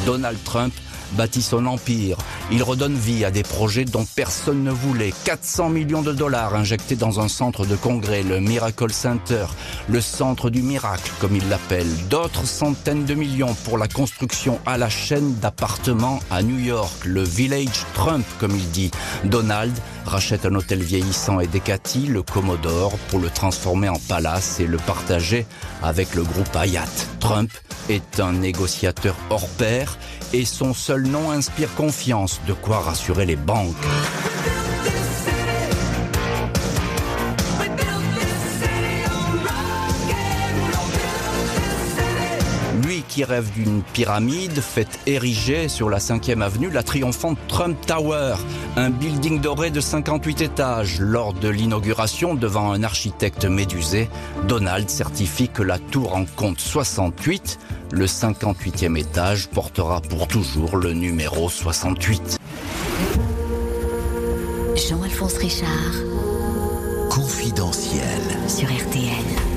Donald 0.06 0.38
Trump 0.42 0.72
bâtit 1.12 1.42
son 1.42 1.66
empire. 1.66 2.16
Il 2.50 2.62
redonne 2.62 2.94
vie 2.94 3.24
à 3.24 3.30
des 3.30 3.42
projets 3.42 3.84
dont 3.84 4.06
personne 4.16 4.62
ne 4.62 4.70
voulait. 4.70 5.12
400 5.24 5.70
millions 5.70 6.02
de 6.02 6.12
dollars 6.12 6.54
injectés 6.54 6.96
dans 6.96 7.20
un 7.20 7.28
centre 7.28 7.66
de 7.66 7.76
congrès, 7.76 8.22
le 8.22 8.40
Miracle 8.40 8.92
Center, 8.92 9.46
le 9.88 10.00
centre 10.00 10.50
du 10.50 10.62
miracle 10.62 11.10
comme 11.20 11.36
il 11.36 11.48
l'appelle. 11.48 11.88
D'autres 12.08 12.46
centaines 12.46 13.04
de 13.04 13.14
millions 13.14 13.54
pour 13.64 13.78
la 13.78 13.88
construction 13.88 14.58
à 14.66 14.78
la 14.78 14.88
chaîne 14.88 15.34
d'appartements 15.36 16.20
à 16.30 16.42
New 16.42 16.58
York, 16.58 17.04
le 17.04 17.22
Village 17.22 17.84
Trump 17.94 18.24
comme 18.38 18.56
il 18.56 18.70
dit. 18.70 18.90
Donald 19.24 19.76
rachète 20.06 20.46
un 20.46 20.54
hôtel 20.54 20.82
vieillissant 20.82 21.40
et 21.40 21.46
Decati, 21.46 22.06
le 22.06 22.22
Commodore, 22.22 22.96
pour 23.08 23.20
le 23.20 23.30
transformer 23.30 23.88
en 23.88 23.98
palace 24.08 24.60
et 24.60 24.66
le 24.66 24.78
partager 24.78 25.46
avec 25.82 26.14
le 26.14 26.22
groupe 26.22 26.54
Hayat. 26.56 26.84
Trump 27.20 27.50
est 27.88 28.20
un 28.20 28.32
négociateur 28.32 29.14
hors 29.30 29.48
pair 29.48 29.98
et 30.32 30.44
son 30.44 30.74
seul 30.74 31.02
nom 31.02 31.30
inspire 31.30 31.74
confiance, 31.74 32.40
de 32.46 32.52
quoi 32.52 32.80
rassurer 32.80 33.26
les 33.26 33.36
banques. 33.36 33.74
Qui 43.18 43.24
rêve 43.24 43.50
d'une 43.50 43.82
pyramide 43.82 44.60
faite 44.60 45.00
ériger 45.06 45.66
sur 45.66 45.90
la 45.90 45.98
5e 45.98 46.40
avenue, 46.40 46.70
la 46.70 46.84
triomphante 46.84 47.36
Trump 47.48 47.76
Tower, 47.84 48.36
un 48.76 48.90
building 48.90 49.40
doré 49.40 49.70
de 49.72 49.80
58 49.80 50.40
étages. 50.40 51.00
Lors 51.00 51.32
de 51.34 51.48
l'inauguration, 51.48 52.36
devant 52.36 52.70
un 52.70 52.84
architecte 52.84 53.44
médusé, 53.44 54.08
Donald 54.46 54.88
certifie 54.88 55.48
que 55.48 55.64
la 55.64 55.80
tour 55.80 56.14
en 56.14 56.26
compte 56.26 56.60
68. 56.60 57.58
Le 57.90 58.06
58e 58.06 58.96
étage 58.96 59.48
portera 59.48 60.00
pour 60.00 60.28
toujours 60.28 60.76
le 60.76 60.92
numéro 60.92 61.48
68. 61.48 62.38
Jean-Alphonse 64.76 65.38
Richard. 65.38 65.94
Confidentiel. 67.10 68.20
Sur 68.46 68.68
RTL. 68.68 69.47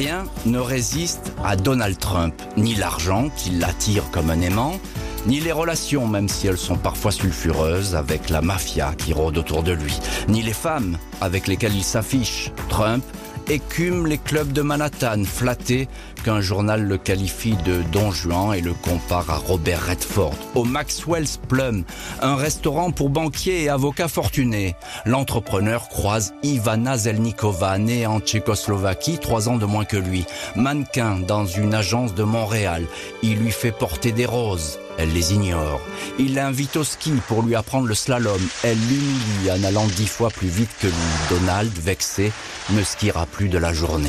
Rien 0.00 0.24
ne 0.46 0.58
résiste 0.58 1.30
à 1.44 1.56
Donald 1.56 1.98
Trump, 1.98 2.34
ni 2.56 2.74
l'argent 2.74 3.28
qui 3.36 3.50
l'attire 3.50 4.10
comme 4.10 4.30
un 4.30 4.40
aimant, 4.40 4.80
ni 5.26 5.40
les 5.40 5.52
relations, 5.52 6.06
même 6.06 6.26
si 6.26 6.46
elles 6.46 6.56
sont 6.56 6.78
parfois 6.78 7.12
sulfureuses, 7.12 7.94
avec 7.94 8.30
la 8.30 8.40
mafia 8.40 8.94
qui 8.96 9.12
rôde 9.12 9.36
autour 9.36 9.62
de 9.62 9.72
lui, 9.72 9.98
ni 10.26 10.40
les 10.40 10.54
femmes 10.54 10.96
avec 11.20 11.46
lesquelles 11.46 11.76
il 11.76 11.84
s'affiche. 11.84 12.50
Trump 12.70 13.04
écume 13.48 14.06
les 14.06 14.18
clubs 14.18 14.52
de 14.52 14.62
Manhattan, 14.62 15.22
flatté 15.24 15.88
qu'un 16.24 16.40
journal 16.40 16.82
le 16.82 16.98
qualifie 16.98 17.56
de 17.64 17.82
Don 17.92 18.10
Juan 18.10 18.54
et 18.54 18.60
le 18.60 18.74
compare 18.74 19.30
à 19.30 19.36
Robert 19.36 19.86
Redford. 19.86 20.34
Au 20.54 20.64
Maxwell's 20.64 21.38
Plum, 21.48 21.84
un 22.20 22.34
restaurant 22.34 22.90
pour 22.90 23.10
banquiers 23.10 23.62
et 23.62 23.68
avocats 23.68 24.08
fortunés. 24.08 24.74
L'entrepreneur 25.06 25.88
croise 25.88 26.34
Ivana 26.42 26.96
Zelnikova, 26.96 27.78
née 27.78 28.06
en 28.06 28.20
Tchécoslovaquie, 28.20 29.18
trois 29.18 29.48
ans 29.48 29.56
de 29.56 29.66
moins 29.66 29.84
que 29.84 29.96
lui. 29.96 30.24
Mannequin 30.56 31.20
dans 31.20 31.46
une 31.46 31.74
agence 31.74 32.14
de 32.14 32.24
Montréal. 32.24 32.86
Il 33.22 33.38
lui 33.38 33.52
fait 33.52 33.72
porter 33.72 34.10
des 34.10 34.26
roses. 34.26 34.79
Elle 34.98 35.12
les 35.12 35.32
ignore. 35.32 35.80
Il 36.18 36.34
l'invite 36.34 36.76
au 36.76 36.84
ski 36.84 37.12
pour 37.28 37.42
lui 37.42 37.54
apprendre 37.54 37.86
le 37.86 37.94
slalom. 37.94 38.40
Elle 38.62 38.78
l'humilie 38.78 39.50
en 39.50 39.64
allant 39.64 39.86
dix 39.86 40.06
fois 40.06 40.30
plus 40.30 40.48
vite 40.48 40.70
que 40.80 40.86
lui. 40.86 40.94
Donald, 41.30 41.72
vexé, 41.78 42.32
ne 42.70 42.82
skiera 42.82 43.26
plus 43.26 43.48
de 43.48 43.58
la 43.58 43.72
journée. 43.72 44.08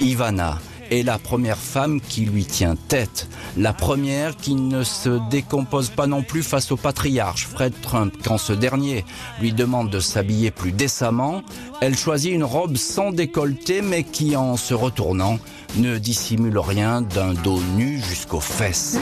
Ivana 0.00 0.58
est 0.90 1.02
la 1.02 1.18
première 1.18 1.58
femme 1.58 2.00
qui 2.00 2.22
lui 2.22 2.44
tient 2.44 2.76
tête. 2.76 3.28
La 3.56 3.72
première 3.72 4.36
qui 4.36 4.54
ne 4.54 4.82
se 4.82 5.20
décompose 5.30 5.90
pas 5.90 6.06
non 6.06 6.22
plus 6.22 6.42
face 6.42 6.70
au 6.72 6.76
patriarche 6.76 7.46
Fred 7.46 7.72
Trump. 7.80 8.14
Quand 8.24 8.38
ce 8.38 8.52
dernier 8.52 9.04
lui 9.40 9.52
demande 9.52 9.90
de 9.90 10.00
s'habiller 10.00 10.50
plus 10.50 10.72
décemment, 10.72 11.42
elle 11.80 11.96
choisit 11.96 12.32
une 12.32 12.44
robe 12.44 12.76
sans 12.76 13.10
décolleté 13.10 13.80
mais 13.80 14.04
qui, 14.04 14.36
en 14.36 14.56
se 14.56 14.74
retournant, 14.74 15.38
ne 15.76 15.98
dissimule 15.98 16.58
rien 16.58 17.00
d'un 17.00 17.32
dos 17.32 17.60
nu 17.76 18.00
jusqu'aux 18.00 18.40
fesses. 18.40 18.98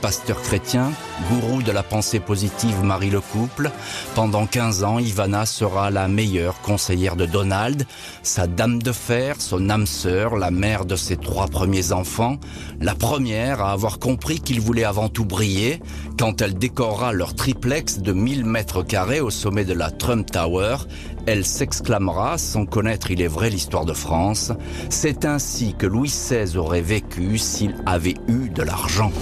Pasteur 0.00 0.40
chrétien, 0.40 0.92
gourou 1.28 1.62
de 1.62 1.72
la 1.72 1.82
pensée 1.82 2.20
positive 2.20 2.82
Marie 2.82 3.10
le 3.10 3.20
couple. 3.20 3.70
Pendant 4.14 4.46
15 4.46 4.84
ans, 4.84 4.98
Ivana 4.98 5.46
sera 5.46 5.90
la 5.90 6.08
meilleure 6.08 6.60
conseillère 6.62 7.16
de 7.16 7.26
Donald, 7.26 7.86
sa 8.22 8.46
dame 8.46 8.82
de 8.82 8.92
fer, 8.92 9.36
son 9.38 9.68
âme 9.68 9.86
sœur, 9.86 10.36
la 10.36 10.50
mère 10.50 10.84
de 10.84 10.96
ses 10.96 11.16
trois 11.16 11.48
premiers 11.48 11.92
enfants, 11.92 12.38
la 12.80 12.94
première 12.94 13.60
à 13.60 13.72
avoir 13.72 13.98
compris 13.98 14.40
qu'il 14.40 14.60
voulait 14.60 14.84
avant 14.84 15.08
tout 15.08 15.24
briller 15.24 15.80
quand 16.18 16.40
elle 16.40 16.54
décorera 16.54 17.12
leur 17.12 17.34
triplex 17.34 17.98
de 17.98 18.12
1000 18.12 18.44
mètres 18.44 18.82
carrés 18.82 19.20
au 19.20 19.30
sommet 19.30 19.64
de 19.64 19.74
la 19.74 19.90
Trump 19.90 20.30
Tower. 20.30 20.76
Elle 21.26 21.44
s'exclamera, 21.44 22.38
sans 22.38 22.64
connaître 22.64 23.10
il 23.10 23.20
est 23.20 23.28
vrai 23.28 23.50
l'histoire 23.50 23.84
de 23.84 23.92
France, 23.92 24.52
c'est 24.88 25.24
ainsi 25.24 25.74
que 25.74 25.86
Louis 25.86 26.08
XVI 26.08 26.56
aurait 26.56 26.80
vécu 26.80 27.38
s'il 27.38 27.76
avait 27.86 28.16
eu 28.28 28.48
de 28.48 28.62
l'argent. 28.62 29.12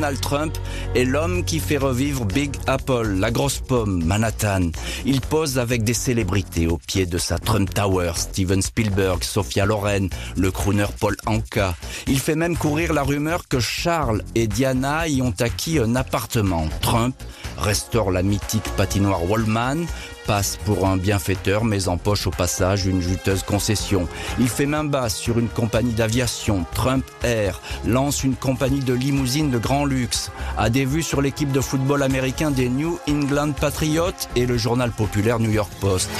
Donald 0.00 0.20
Trump 0.22 0.56
est 0.94 1.04
l'homme 1.04 1.44
qui 1.44 1.58
fait 1.58 1.76
revivre 1.76 2.24
Big 2.24 2.56
Apple, 2.66 3.16
la 3.18 3.30
grosse 3.30 3.58
pomme, 3.58 4.02
Manhattan. 4.02 4.70
Il 5.04 5.20
pose 5.20 5.58
avec 5.58 5.84
des 5.84 5.92
célébrités 5.92 6.66
au 6.66 6.78
pied 6.78 7.04
de 7.04 7.18
sa 7.18 7.38
Trump 7.38 7.68
Tower, 7.74 8.12
Steven 8.16 8.62
Spielberg, 8.62 9.22
Sophia 9.22 9.66
Loren, 9.66 10.08
le 10.38 10.50
crooner 10.50 10.86
Paul 10.98 11.18
Anka. 11.26 11.74
Il 12.06 12.18
fait 12.18 12.34
même 12.34 12.56
courir 12.56 12.94
la 12.94 13.02
rumeur 13.02 13.46
que 13.46 13.60
Charles 13.60 14.22
et 14.34 14.46
Diana 14.46 15.06
y 15.06 15.20
ont 15.20 15.34
acquis 15.38 15.78
un 15.78 15.94
appartement. 15.96 16.66
Trump 16.80 17.14
restaure 17.58 18.10
la 18.10 18.22
mythique 18.22 18.70
patinoire 18.78 19.28
Wallman, 19.28 19.84
passe 20.26 20.58
pour 20.64 20.86
un 20.86 20.96
bienfaiteur 20.96 21.64
mais 21.64 21.88
empoche 21.88 22.26
au 22.26 22.30
passage 22.30 22.86
une 22.86 23.00
juteuse 23.00 23.42
concession. 23.42 24.08
Il 24.38 24.48
fait 24.48 24.66
main 24.66 24.84
basse 24.84 25.16
sur 25.16 25.38
une 25.38 25.48
compagnie 25.48 25.92
d'aviation, 25.92 26.64
Trump 26.74 27.04
Air, 27.22 27.60
lance 27.86 28.24
une 28.24 28.36
compagnie 28.36 28.80
de 28.80 28.94
limousines 28.94 29.50
de 29.50 29.58
grand 29.58 29.84
luxe, 29.84 30.30
a 30.56 30.70
des 30.70 30.84
vues 30.84 31.02
sur 31.02 31.20
l'équipe 31.22 31.52
de 31.52 31.60
football 31.60 32.02
américain 32.02 32.50
des 32.50 32.68
New 32.68 32.98
England 33.08 33.52
Patriots 33.52 34.28
et 34.36 34.46
le 34.46 34.56
journal 34.56 34.90
populaire 34.90 35.38
New 35.38 35.50
York 35.50 35.72
Post. 35.80 36.10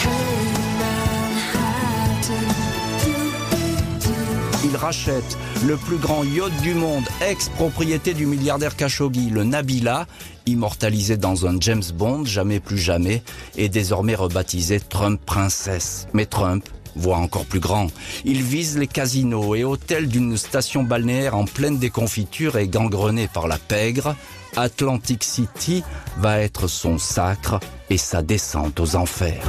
Il 4.70 4.76
rachète 4.76 5.36
le 5.66 5.76
plus 5.76 5.96
grand 5.96 6.22
yacht 6.22 6.52
du 6.62 6.74
monde, 6.74 7.04
ex-propriété 7.28 8.14
du 8.14 8.26
milliardaire 8.26 8.76
Khashoggi, 8.76 9.30
le 9.30 9.42
Nabila, 9.42 10.06
immortalisé 10.46 11.16
dans 11.16 11.46
un 11.46 11.60
James 11.60 11.82
Bond, 11.94 12.24
jamais 12.24 12.60
plus 12.60 12.78
jamais, 12.78 13.22
et 13.56 13.68
désormais 13.68 14.14
rebaptisé 14.14 14.78
Trump 14.80 15.20
Princesse. 15.26 16.06
Mais 16.12 16.26
Trump 16.26 16.64
voit 16.94 17.16
encore 17.16 17.46
plus 17.46 17.60
grand. 17.60 17.88
Il 18.24 18.42
vise 18.42 18.78
les 18.78 18.86
casinos 18.86 19.54
et 19.56 19.64
hôtels 19.64 20.08
d'une 20.08 20.36
station 20.36 20.84
balnéaire 20.84 21.36
en 21.36 21.46
pleine 21.46 21.78
déconfiture 21.78 22.56
et 22.56 22.68
gangrenée 22.68 23.28
par 23.28 23.48
la 23.48 23.58
pègre. 23.58 24.14
Atlantic 24.56 25.24
City 25.24 25.82
va 26.18 26.38
être 26.38 26.68
son 26.68 26.98
sacre 26.98 27.58
et 27.88 27.98
sa 27.98 28.22
descente 28.22 28.78
aux 28.78 28.94
enfers. 28.96 29.44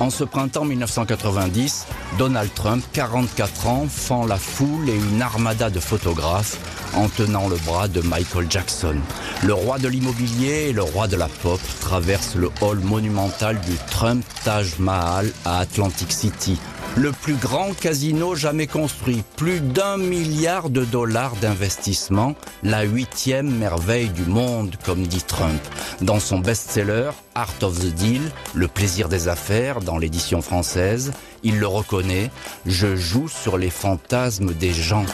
En 0.00 0.08
ce 0.08 0.24
printemps 0.24 0.64
1990, 0.64 1.86
Donald 2.16 2.48
Trump, 2.54 2.82
44 2.94 3.66
ans, 3.66 3.86
fend 3.86 4.24
la 4.24 4.38
foule 4.38 4.88
et 4.88 4.96
une 4.96 5.20
armada 5.20 5.68
de 5.68 5.78
photographes 5.78 6.56
en 6.96 7.08
tenant 7.08 7.48
le 7.48 7.56
bras 7.66 7.86
de 7.86 8.00
Michael 8.00 8.46
Jackson. 8.50 8.96
Le 9.42 9.52
roi 9.52 9.78
de 9.78 9.88
l'immobilier 9.88 10.70
et 10.70 10.72
le 10.72 10.82
roi 10.82 11.06
de 11.06 11.16
la 11.16 11.28
pop 11.28 11.60
traversent 11.80 12.34
le 12.34 12.50
hall 12.62 12.78
monumental 12.80 13.60
du 13.60 13.76
Trump 13.90 14.24
Taj 14.42 14.78
Mahal 14.78 15.30
à 15.44 15.58
Atlantic 15.58 16.10
City, 16.12 16.58
le 16.96 17.12
plus 17.12 17.34
grand 17.34 17.72
casino 17.72 18.34
jamais 18.34 18.66
construit, 18.66 19.22
plus 19.36 19.60
d'un 19.60 19.96
milliard 19.96 20.70
de 20.70 20.84
dollars 20.84 21.36
d'investissement, 21.36 22.34
la 22.62 22.82
huitième 22.82 23.50
merveille 23.50 24.08
du 24.08 24.24
monde, 24.24 24.76
comme 24.84 25.06
dit 25.06 25.22
Trump. 25.22 25.60
Dans 26.00 26.20
son 26.20 26.38
best-seller 26.38 27.10
Art 27.34 27.54
of 27.62 27.78
the 27.78 27.94
Deal, 27.94 28.22
Le 28.54 28.68
plaisir 28.68 29.08
des 29.08 29.28
affaires, 29.28 29.80
dans 29.80 29.98
l'édition 29.98 30.42
française, 30.42 31.12
il 31.42 31.58
le 31.58 31.66
reconnaît, 31.66 32.30
je 32.66 32.96
joue 32.96 33.28
sur 33.28 33.56
les 33.56 33.70
fantasmes 33.70 34.52
des 34.52 34.72
gens. 34.72 35.06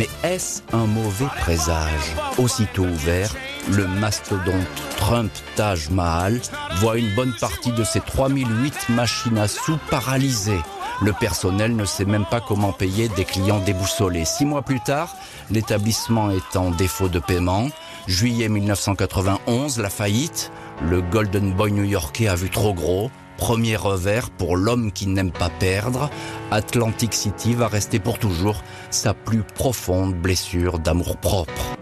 Mais 0.00 0.08
est-ce 0.24 0.62
un 0.72 0.86
mauvais 0.86 1.26
présage? 1.40 2.16
Aussitôt 2.38 2.84
ouvert, 2.84 3.36
le 3.70 3.86
mastodonte 3.86 4.54
Trump 4.96 5.30
Taj 5.56 5.90
Mahal 5.90 6.40
voit 6.76 6.96
une 6.96 7.14
bonne 7.14 7.34
partie 7.38 7.72
de 7.72 7.84
ses 7.84 8.00
3008 8.00 8.88
machines 8.88 9.36
à 9.36 9.46
sous 9.46 9.76
paralysées. 9.90 10.62
Le 11.02 11.12
personnel 11.12 11.76
ne 11.76 11.84
sait 11.84 12.06
même 12.06 12.24
pas 12.24 12.40
comment 12.40 12.72
payer 12.72 13.10
des 13.10 13.26
clients 13.26 13.60
déboussolés. 13.60 14.24
Six 14.24 14.46
mois 14.46 14.62
plus 14.62 14.80
tard, 14.80 15.14
l'établissement 15.50 16.30
est 16.30 16.56
en 16.56 16.70
défaut 16.70 17.10
de 17.10 17.18
paiement. 17.18 17.68
Juillet 18.06 18.48
1991, 18.48 19.80
la 19.80 19.90
faillite. 19.90 20.50
Le 20.80 21.02
Golden 21.02 21.52
Boy 21.52 21.72
new-yorkais 21.72 22.28
a 22.28 22.36
vu 22.36 22.48
trop 22.48 22.72
gros. 22.72 23.10
Premier 23.40 23.74
revers 23.74 24.28
pour 24.28 24.54
l'homme 24.54 24.92
qui 24.92 25.06
n'aime 25.06 25.32
pas 25.32 25.48
perdre, 25.48 26.10
Atlantic 26.50 27.14
City 27.14 27.54
va 27.54 27.68
rester 27.68 27.98
pour 27.98 28.18
toujours 28.18 28.62
sa 28.90 29.14
plus 29.14 29.42
profonde 29.42 30.14
blessure 30.14 30.78
d'amour-propre. 30.78 31.74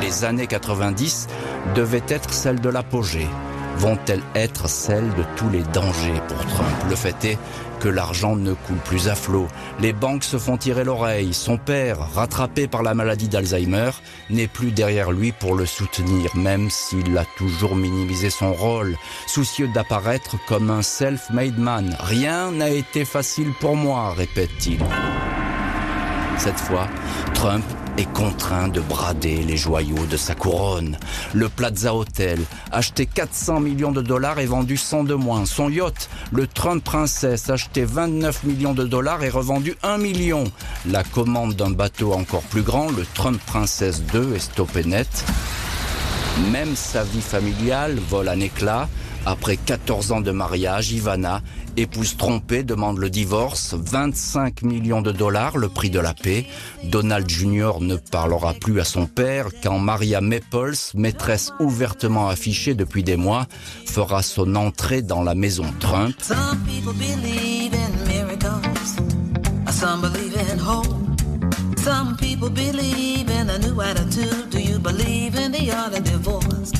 Les 0.00 0.24
années 0.24 0.46
90 0.46 1.26
devaient 1.74 2.04
être 2.08 2.32
celles 2.32 2.60
de 2.60 2.68
l'apogée. 2.68 3.26
Vont-elles 3.78 4.22
être 4.36 4.68
celles 4.68 5.12
de 5.14 5.24
tous 5.34 5.50
les 5.50 5.64
dangers 5.64 6.22
pour 6.28 6.38
Trump? 6.46 6.68
Le 6.88 6.94
fait 6.94 7.24
est 7.24 7.38
que 7.80 7.88
l'argent 7.88 8.36
ne 8.36 8.52
coule 8.52 8.78
plus 8.84 9.08
à 9.08 9.14
flot. 9.14 9.48
Les 9.80 9.92
banques 9.92 10.24
se 10.24 10.38
font 10.38 10.56
tirer 10.56 10.84
l'oreille. 10.84 11.32
Son 11.34 11.56
père, 11.56 11.98
rattrapé 12.14 12.68
par 12.68 12.82
la 12.82 12.94
maladie 12.94 13.28
d'Alzheimer, 13.28 13.90
n'est 14.28 14.46
plus 14.46 14.70
derrière 14.70 15.10
lui 15.10 15.32
pour 15.32 15.54
le 15.54 15.66
soutenir, 15.66 16.36
même 16.36 16.70
s'il 16.70 17.16
a 17.16 17.24
toujours 17.36 17.74
minimisé 17.74 18.30
son 18.30 18.52
rôle, 18.52 18.96
soucieux 19.26 19.68
d'apparaître 19.74 20.36
comme 20.46 20.70
un 20.70 20.82
self-made 20.82 21.58
man. 21.58 21.96
Rien 21.98 22.52
n'a 22.52 22.68
été 22.68 23.04
facile 23.04 23.52
pour 23.60 23.76
moi, 23.76 24.12
répète-t-il. 24.12 24.80
Cette 26.38 26.60
fois, 26.60 26.86
Trump 27.34 27.64
est 28.00 28.12
contraint 28.12 28.68
de 28.68 28.80
brader 28.80 29.42
les 29.42 29.56
joyaux 29.56 30.06
de 30.10 30.16
sa 30.16 30.34
couronne. 30.34 30.96
Le 31.34 31.48
Plaza 31.48 31.94
Hotel, 31.94 32.38
acheté 32.72 33.04
400 33.04 33.60
millions 33.60 33.92
de 33.92 34.00
dollars 34.00 34.38
et 34.38 34.46
vendu 34.46 34.76
100 34.78 35.04
de 35.04 35.14
moins. 35.14 35.44
Son 35.44 35.68
yacht, 35.68 36.08
le 36.32 36.46
Trump 36.46 36.82
Princess, 36.82 37.50
acheté 37.50 37.84
29 37.84 38.44
millions 38.44 38.72
de 38.72 38.86
dollars 38.86 39.22
et 39.22 39.28
revendu 39.28 39.76
1 39.82 39.98
million. 39.98 40.44
La 40.86 41.04
commande 41.04 41.54
d'un 41.54 41.70
bateau 41.70 42.12
encore 42.14 42.42
plus 42.42 42.62
grand, 42.62 42.90
le 42.90 43.04
Trump 43.14 43.40
Princess 43.46 44.02
2, 44.12 44.34
est 44.34 44.38
stoppée 44.38 44.84
net. 44.84 45.24
Même 46.50 46.74
sa 46.76 47.04
vie 47.04 47.20
familiale 47.20 47.98
vole 48.08 48.28
un 48.28 48.40
éclat. 48.40 48.88
Après 49.26 49.56
14 49.56 50.12
ans 50.12 50.20
de 50.20 50.30
mariage, 50.30 50.92
Ivana 50.92 51.42
Épouse 51.76 52.16
trompée 52.16 52.62
demande 52.62 52.98
le 52.98 53.10
divorce, 53.10 53.74
25 53.74 54.62
millions 54.62 55.02
de 55.02 55.12
dollars, 55.12 55.56
le 55.56 55.68
prix 55.68 55.88
de 55.88 56.00
la 56.00 56.14
paix. 56.14 56.46
Donald 56.84 57.28
Jr. 57.28 57.80
ne 57.80 57.96
parlera 57.96 58.54
plus 58.54 58.80
à 58.80 58.84
son 58.84 59.06
père 59.06 59.48
quand 59.62 59.78
Maria 59.78 60.20
Maples, 60.20 60.74
maîtresse 60.94 61.52
ouvertement 61.60 62.28
affichée 62.28 62.74
depuis 62.74 63.02
des 63.02 63.16
mois, 63.16 63.46
fera 63.86 64.22
son 64.22 64.56
entrée 64.56 65.02
dans 65.02 65.22
la 65.22 65.34
maison 65.34 65.64
Trump. 65.78 66.14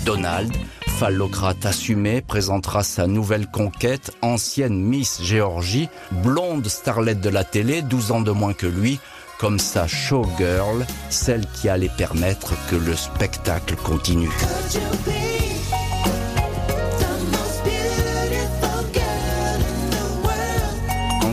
Donald 0.05 0.53
phallocrate 1.01 1.65
assumé, 1.65 2.21
présentera 2.21 2.83
sa 2.83 3.07
nouvelle 3.07 3.47
conquête, 3.47 4.13
ancienne 4.21 4.79
Miss 4.79 5.23
Géorgie, 5.23 5.89
blonde 6.11 6.69
starlette 6.69 7.23
de 7.23 7.31
la 7.31 7.43
télé, 7.43 7.81
12 7.81 8.13
ans 8.13 8.21
de 8.21 8.31
moins 8.31 8.53
que 8.53 8.67
lui, 8.67 9.01
comme 9.39 9.59
sa 9.59 9.87
showgirl, 9.87 10.85
celle 11.09 11.47
qui 11.55 11.71
allait 11.71 11.91
permettre 11.97 12.53
que 12.69 12.77
le 12.77 12.95
spectacle 12.95 13.77
continue. 13.77 14.29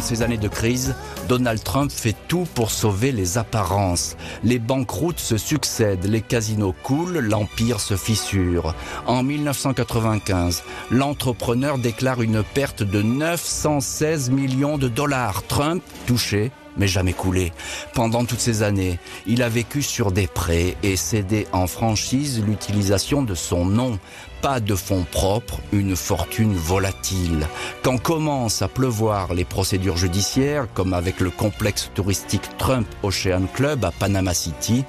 Ces 0.08 0.22
années 0.22 0.38
de 0.38 0.48
crise, 0.48 0.96
Donald 1.28 1.62
Trump 1.62 1.92
fait 1.92 2.16
tout 2.30 2.48
pour 2.56 2.72
sauver 2.72 3.12
les 3.12 3.38
apparences. 3.38 4.16
Les 4.42 4.58
banqueroutes 4.58 5.20
se 5.20 5.38
succèdent, 5.38 6.06
les 6.06 6.22
casinos 6.22 6.74
coulent, 6.82 7.20
l'empire 7.20 7.82
se 7.82 7.98
fissure. 7.98 8.74
En 9.06 9.22
1995, 9.22 10.64
l'entrepreneur 10.92 11.78
déclare 11.78 12.22
une 12.22 12.42
perte 12.42 12.84
de 12.84 13.02
916 13.02 14.30
millions 14.30 14.78
de 14.78 14.88
dollars. 14.88 15.44
Trump, 15.48 15.84
touché, 16.06 16.52
mais 16.78 16.88
jamais 16.88 17.14
coulé. 17.14 17.52
Pendant 17.94 18.26
toutes 18.26 18.40
ces 18.40 18.64
années, 18.64 19.00
il 19.26 19.42
a 19.42 19.50
vécu 19.50 19.82
sur 19.82 20.12
des 20.12 20.28
prêts 20.28 20.76
et 20.84 20.96
cédé 20.96 21.48
en 21.52 21.68
franchise 21.68 22.44
l'utilisation 22.46 23.22
de 23.22 23.36
son 23.36 23.66
nom. 23.66 24.00
Pas 24.42 24.60
de 24.60 24.76
fonds 24.76 25.06
propres, 25.10 25.60
une 25.72 25.96
fortune 25.96 26.56
volatile. 26.56 27.48
Quand 27.82 27.98
commencent 27.98 28.62
à 28.62 28.68
pleuvoir 28.68 29.34
les 29.34 29.46
procédures 29.46 29.98
judiciaires, 29.98 30.68
comme 30.74 30.94
avec 30.94 31.20
le 31.20 31.32
complexe 31.32 31.90
touristique 31.96 32.58
Trump 32.58 32.88
Ocean 33.02 33.48
Club 33.54 33.84
à 33.84 33.92
Panama 33.92 34.34
City, 34.36 34.86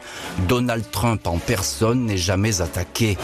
Donald 0.48 0.84
Trump 0.90 1.26
en 1.26 1.38
personne 1.38 2.04
n'est 2.04 2.18
jamais 2.18 2.60
attaqué. 2.60 3.16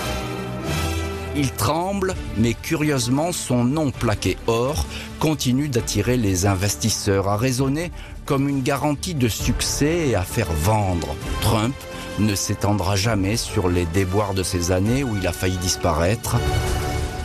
Il 1.36 1.50
tremble, 1.50 2.14
mais 2.36 2.54
curieusement, 2.54 3.32
son 3.32 3.64
nom 3.64 3.90
plaqué 3.90 4.36
or 4.46 4.86
continue 5.18 5.68
d'attirer 5.68 6.16
les 6.16 6.46
investisseurs 6.46 7.28
à 7.28 7.36
raisonner 7.36 7.90
comme 8.24 8.48
une 8.48 8.62
garantie 8.62 9.14
de 9.14 9.28
succès 9.28 10.08
et 10.08 10.14
à 10.14 10.22
faire 10.22 10.50
vendre. 10.52 11.14
Trump 11.40 11.74
ne 12.18 12.34
s'étendra 12.34 12.96
jamais 12.96 13.36
sur 13.36 13.68
les 13.68 13.86
déboires 13.86 14.34
de 14.34 14.42
ces 14.42 14.72
années 14.72 15.04
où 15.04 15.16
il 15.16 15.26
a 15.26 15.32
failli 15.32 15.56
disparaître. 15.58 16.36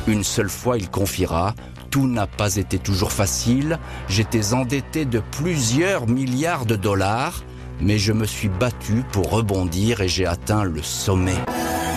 Une 0.07 0.23
seule 0.23 0.49
fois, 0.49 0.77
il 0.77 0.89
confiera 0.89 1.53
tout 1.89 2.07
n'a 2.07 2.27
pas 2.27 2.55
été 2.55 2.77
toujours 2.77 3.11
facile. 3.11 3.79
J'étais 4.07 4.53
endetté 4.53 5.05
de 5.05 5.21
plusieurs 5.31 6.07
milliards 6.07 6.65
de 6.65 6.75
dollars, 6.75 7.43
mais 7.81 7.97
je 7.97 8.13
me 8.13 8.25
suis 8.25 8.49
battu 8.49 9.03
pour 9.11 9.31
rebondir 9.31 10.01
et 10.01 10.07
j'ai 10.07 10.25
atteint 10.25 10.63
le 10.63 10.83
sommet. 10.83 11.39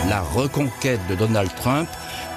La 0.09 0.21
reconquête 0.21 1.01
de 1.09 1.15
Donald 1.15 1.51
Trump 1.57 1.89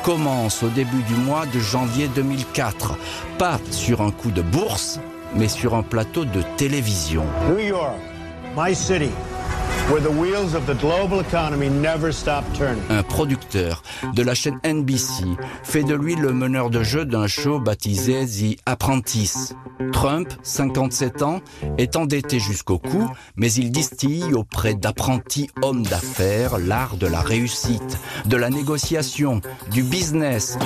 commence 0.03 0.63
au 0.63 0.69
début 0.69 1.01
du 1.03 1.15
mois 1.15 1.45
de 1.47 1.59
janvier 1.59 2.07
2004, 2.13 2.97
pas 3.37 3.59
sur 3.71 4.01
un 4.01 4.11
coup 4.11 4.31
de 4.31 4.41
bourse, 4.41 4.99
mais 5.35 5.47
sur 5.47 5.75
un 5.75 5.83
plateau 5.83 6.25
de 6.25 6.41
télévision. 6.57 7.25
New 7.49 7.59
York, 7.59 7.95
my 8.57 8.73
city. 8.75 9.11
Un 12.89 13.03
producteur 13.03 13.83
de 14.15 14.23
la 14.23 14.33
chaîne 14.33 14.59
NBC 14.65 15.25
fait 15.61 15.83
de 15.83 15.93
lui 15.93 16.15
le 16.15 16.33
meneur 16.33 16.71
de 16.71 16.81
jeu 16.81 17.05
d'un 17.05 17.27
show 17.27 17.59
baptisé 17.59 18.25
The 18.25 18.59
Apprentice. 18.65 19.53
Trump, 19.93 20.27
57 20.41 21.21
ans, 21.21 21.41
est 21.77 21.95
endetté 21.97 22.39
jusqu'au 22.39 22.79
cou, 22.79 23.07
mais 23.35 23.51
il 23.51 23.71
distille 23.71 24.33
auprès 24.33 24.73
d'apprentis 24.73 25.51
hommes 25.61 25.83
d'affaires 25.83 26.57
l'art 26.57 26.97
de 26.97 27.05
la 27.05 27.21
réussite, 27.21 27.99
de 28.25 28.37
la 28.37 28.49
négociation, 28.49 29.39
du 29.69 29.83
business. 29.83 30.57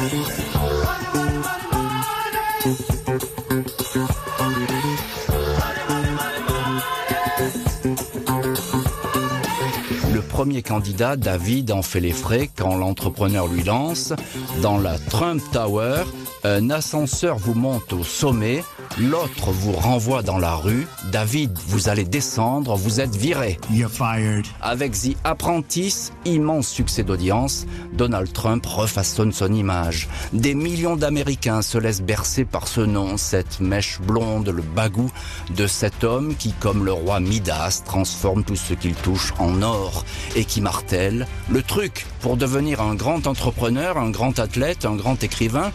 Premier 10.39 10.62
candidat, 10.62 11.17
David, 11.17 11.69
en 11.69 11.82
fait 11.82 11.99
les 11.99 12.13
frais 12.13 12.49
quand 12.56 12.78
l'entrepreneur 12.78 13.49
lui 13.49 13.62
lance 13.62 14.13
dans 14.62 14.78
la 14.78 14.97
Trump 14.97 15.41
Tower, 15.52 16.04
un 16.43 16.69
ascenseur 16.69 17.38
vous 17.38 17.54
monte 17.54 17.91
au 17.93 18.04
sommet, 18.04 18.63
l'autre 18.99 19.52
vous 19.52 19.73
renvoie 19.73 20.23
dans 20.23 20.38
la 20.38 20.56
rue. 20.56 20.88
David, 21.12 21.52
vous 21.67 21.89
allez 21.89 22.06
descendre, 22.06 22.75
vous 22.75 23.02
êtes 23.02 23.15
viré. 23.15 23.60
You're 23.71 23.89
fired. 23.89 24.45
Avec 24.62 24.93
The 24.93 25.15
Apprentice, 25.23 26.13
immense 26.25 26.67
succès 26.67 27.04
d'audience, 27.04 27.65
Donald 27.93 28.32
Trump 28.32 28.65
refaçonne 28.65 29.32
son 29.32 29.54
image. 29.54 30.08
Des 30.32 30.54
millions 30.54 30.95
d'Américains 30.95 31.62
se 31.62 31.78
laissent 31.78 32.02
bercer 32.02 32.45
par 32.45 32.67
ce 32.67 32.82
nom, 32.82 33.17
cette 33.17 33.60
mèche 33.60 33.99
blonde, 33.99 34.49
le 34.49 34.62
bagou 34.62 35.12
de 35.56 35.67
cet 35.67 36.04
homme 36.04 36.36
qui, 36.36 36.54
comme 36.54 36.86
le 36.86 36.93
roi 36.93 37.19
Midas, 37.19 37.84
transforme 37.86 38.43
tout 38.43 38.56
ce 38.56 38.73
qu'il 38.73 38.95
touche 38.95 39.34
en 39.39 39.62
or 39.62 40.06
et 40.36 40.45
qui 40.45 40.62
martèle 40.62 41.28
le 41.49 41.63
truc 41.63 42.06
pour 42.21 42.38
devenir 42.38 42.82
un 42.82 42.95
grand 42.95 43.28
entrepreneur, 43.28 43.97
un 43.97 44.10
grand 44.10 44.39
athlète, 44.39 44.86
un 44.86 44.95
grand 44.95 45.21
écrivain. 45.23 45.71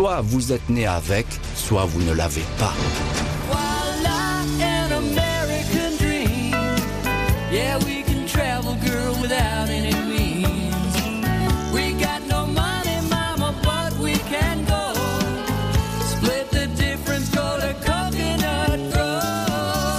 Soit 0.00 0.22
vous 0.22 0.50
êtes 0.50 0.66
né 0.70 0.86
avec, 0.86 1.26
soit 1.54 1.84
vous 1.84 2.00
ne 2.00 2.14
l'avez 2.14 2.44
pas. 2.58 2.72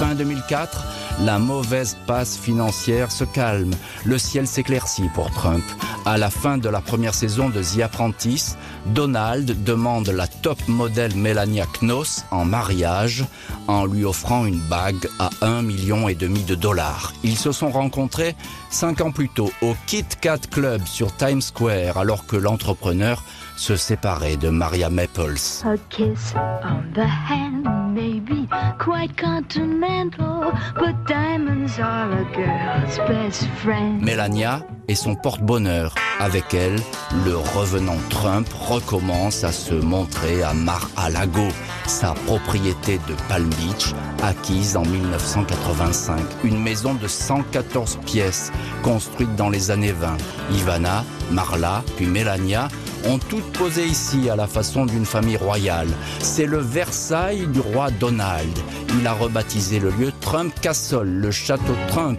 Fin 0.00 0.14
2004, 0.16 0.91
la 1.24 1.38
mauvaise 1.38 1.96
passe 2.06 2.36
financière 2.36 3.12
se 3.12 3.24
calme. 3.24 3.72
Le 4.04 4.18
ciel 4.18 4.46
s'éclaircit 4.46 5.08
pour 5.14 5.30
Trump. 5.30 5.62
À 6.04 6.18
la 6.18 6.30
fin 6.30 6.58
de 6.58 6.68
la 6.68 6.80
première 6.80 7.14
saison 7.14 7.48
de 7.48 7.62
The 7.62 7.82
Apprentice, 7.82 8.56
Donald 8.86 9.62
demande 9.62 10.08
la 10.08 10.26
top 10.26 10.58
modèle 10.66 11.14
Melania 11.14 11.66
Knoss 11.80 12.24
en 12.32 12.44
mariage 12.44 13.24
en 13.68 13.86
lui 13.86 14.04
offrant 14.04 14.46
une 14.46 14.60
bague 14.60 15.08
à 15.20 15.30
un 15.42 15.62
million 15.62 16.08
et 16.08 16.16
demi 16.16 16.42
de 16.42 16.56
dollars. 16.56 17.12
Ils 17.22 17.38
se 17.38 17.52
sont 17.52 17.70
rencontrés 17.70 18.34
cinq 18.70 19.00
ans 19.00 19.12
plus 19.12 19.28
tôt 19.28 19.52
au 19.62 19.74
Kit 19.86 20.06
Kat 20.20 20.40
Club 20.50 20.84
sur 20.86 21.14
Times 21.14 21.42
Square 21.42 21.98
alors 21.98 22.26
que 22.26 22.36
l'entrepreneur 22.36 23.22
se 23.56 23.76
séparait 23.76 24.36
de 24.36 24.48
Maria 24.48 24.90
Maples. 24.90 25.64
A 25.64 25.76
kiss 25.90 26.34
on 26.64 26.92
the 26.94 27.06
hand 27.06 27.66
may 27.94 28.20
be 28.20 28.48
quite 28.78 29.16
continental, 29.16 30.52
but 30.74 30.94
diamonds 31.06 31.78
are 31.78 32.10
a 32.12 32.24
girl's 32.34 32.98
best 33.08 33.46
friend. 33.56 34.02
Melania 34.02 34.60
est 34.88 34.94
son 34.94 35.14
porte-bonheur. 35.14 35.94
Avec 36.20 36.54
elle, 36.54 36.76
le 37.24 37.36
revenant 37.36 37.98
Trump 38.10 38.46
recommence 38.52 39.44
à 39.44 39.52
se 39.52 39.74
montrer 39.74 40.42
à 40.42 40.54
Mar-a-Lago, 40.54 41.48
sa 41.86 42.14
propriété 42.26 42.98
de 43.08 43.14
Palm 43.28 43.48
Beach, 43.50 43.92
acquise 44.22 44.76
en 44.76 44.82
1985. 44.82 46.20
Une 46.44 46.62
maison 46.62 46.94
de 46.94 47.08
114 47.08 47.98
pièces, 48.06 48.52
construite 48.82 49.34
dans 49.36 49.50
les 49.50 49.70
années 49.70 49.92
20. 49.92 50.16
Ivana, 50.52 51.04
Marla, 51.30 51.82
puis 51.96 52.06
Melania 52.06 52.68
ont 53.06 53.18
toutes 53.18 53.52
posé 53.52 53.84
ici 53.86 54.30
à 54.30 54.36
la 54.36 54.46
façon 54.46 54.86
d'une 54.86 55.04
famille 55.04 55.36
royale. 55.36 55.88
C'est 56.20 56.46
le 56.46 56.58
Versailles 56.58 57.46
du 57.46 57.60
roi 57.60 57.90
Donald. 57.90 58.58
Il 58.98 59.06
a 59.06 59.12
rebaptisé 59.12 59.80
le 59.80 59.90
lieu 59.90 60.12
Trump 60.20 60.54
Castle, 60.60 61.06
le 61.06 61.30
château 61.30 61.74
Trump. 61.88 62.18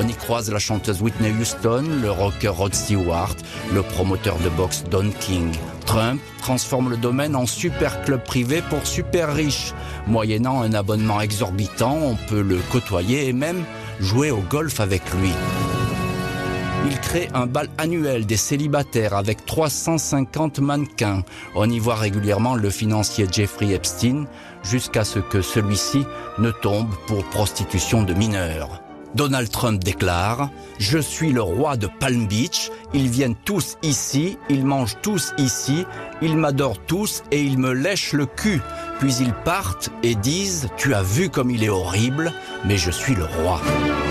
On 0.00 0.06
y 0.06 0.14
croise 0.14 0.50
la 0.50 0.60
chanteuse 0.60 1.02
Whitney 1.02 1.32
Houston, 1.40 1.84
le 2.00 2.10
rocker 2.10 2.48
Rod 2.48 2.74
Stewart, 2.74 3.34
le 3.74 3.82
promoteur 3.82 4.38
de 4.38 4.48
boxe 4.50 4.84
Don 4.90 5.10
King. 5.20 5.52
Trump 5.86 6.20
transforme 6.40 6.90
le 6.90 6.96
domaine 6.96 7.34
en 7.34 7.46
super 7.46 8.02
club 8.02 8.22
privé 8.22 8.62
pour 8.70 8.86
super 8.86 9.34
riches. 9.34 9.72
Moyennant 10.06 10.62
un 10.62 10.72
abonnement 10.72 11.20
exorbitant, 11.20 11.98
on 12.00 12.16
peut 12.28 12.42
le 12.42 12.58
côtoyer 12.70 13.28
et 13.28 13.32
même 13.32 13.64
jouer 13.98 14.30
au 14.30 14.40
golf 14.48 14.80
avec 14.80 15.02
lui. 15.14 15.32
Il 16.90 16.98
crée 17.00 17.28
un 17.34 17.44
bal 17.44 17.68
annuel 17.76 18.24
des 18.24 18.38
célibataires 18.38 19.12
avec 19.12 19.44
350 19.44 20.60
mannequins. 20.60 21.22
On 21.54 21.68
y 21.68 21.78
voit 21.78 21.96
régulièrement 21.96 22.54
le 22.54 22.70
financier 22.70 23.26
Jeffrey 23.30 23.74
Epstein 23.74 24.24
jusqu'à 24.62 25.04
ce 25.04 25.18
que 25.18 25.42
celui-ci 25.42 26.06
ne 26.38 26.50
tombe 26.50 26.88
pour 27.06 27.24
prostitution 27.24 28.04
de 28.04 28.14
mineurs. 28.14 28.80
Donald 29.14 29.50
Trump 29.50 29.84
déclare⁇ 29.84 30.46
Je 30.78 30.98
suis 30.98 31.30
le 31.30 31.42
roi 31.42 31.76
de 31.76 31.88
Palm 32.00 32.26
Beach, 32.26 32.70
ils 32.94 33.08
viennent 33.08 33.36
tous 33.44 33.76
ici, 33.82 34.38
ils 34.48 34.64
mangent 34.64 34.96
tous 35.02 35.34
ici, 35.36 35.84
ils 36.22 36.38
m'adorent 36.38 36.80
tous 36.86 37.22
et 37.30 37.42
ils 37.42 37.58
me 37.58 37.72
lèchent 37.72 38.14
le 38.14 38.24
cul. 38.24 38.62
Puis 38.98 39.14
ils 39.16 39.34
partent 39.34 39.90
et 40.02 40.14
disent⁇ 40.14 40.64
Tu 40.78 40.94
as 40.94 41.02
vu 41.02 41.28
comme 41.28 41.50
il 41.50 41.64
est 41.64 41.68
horrible, 41.68 42.32
mais 42.64 42.78
je 42.78 42.90
suis 42.90 43.14
le 43.14 43.24
roi⁇ 43.24 43.60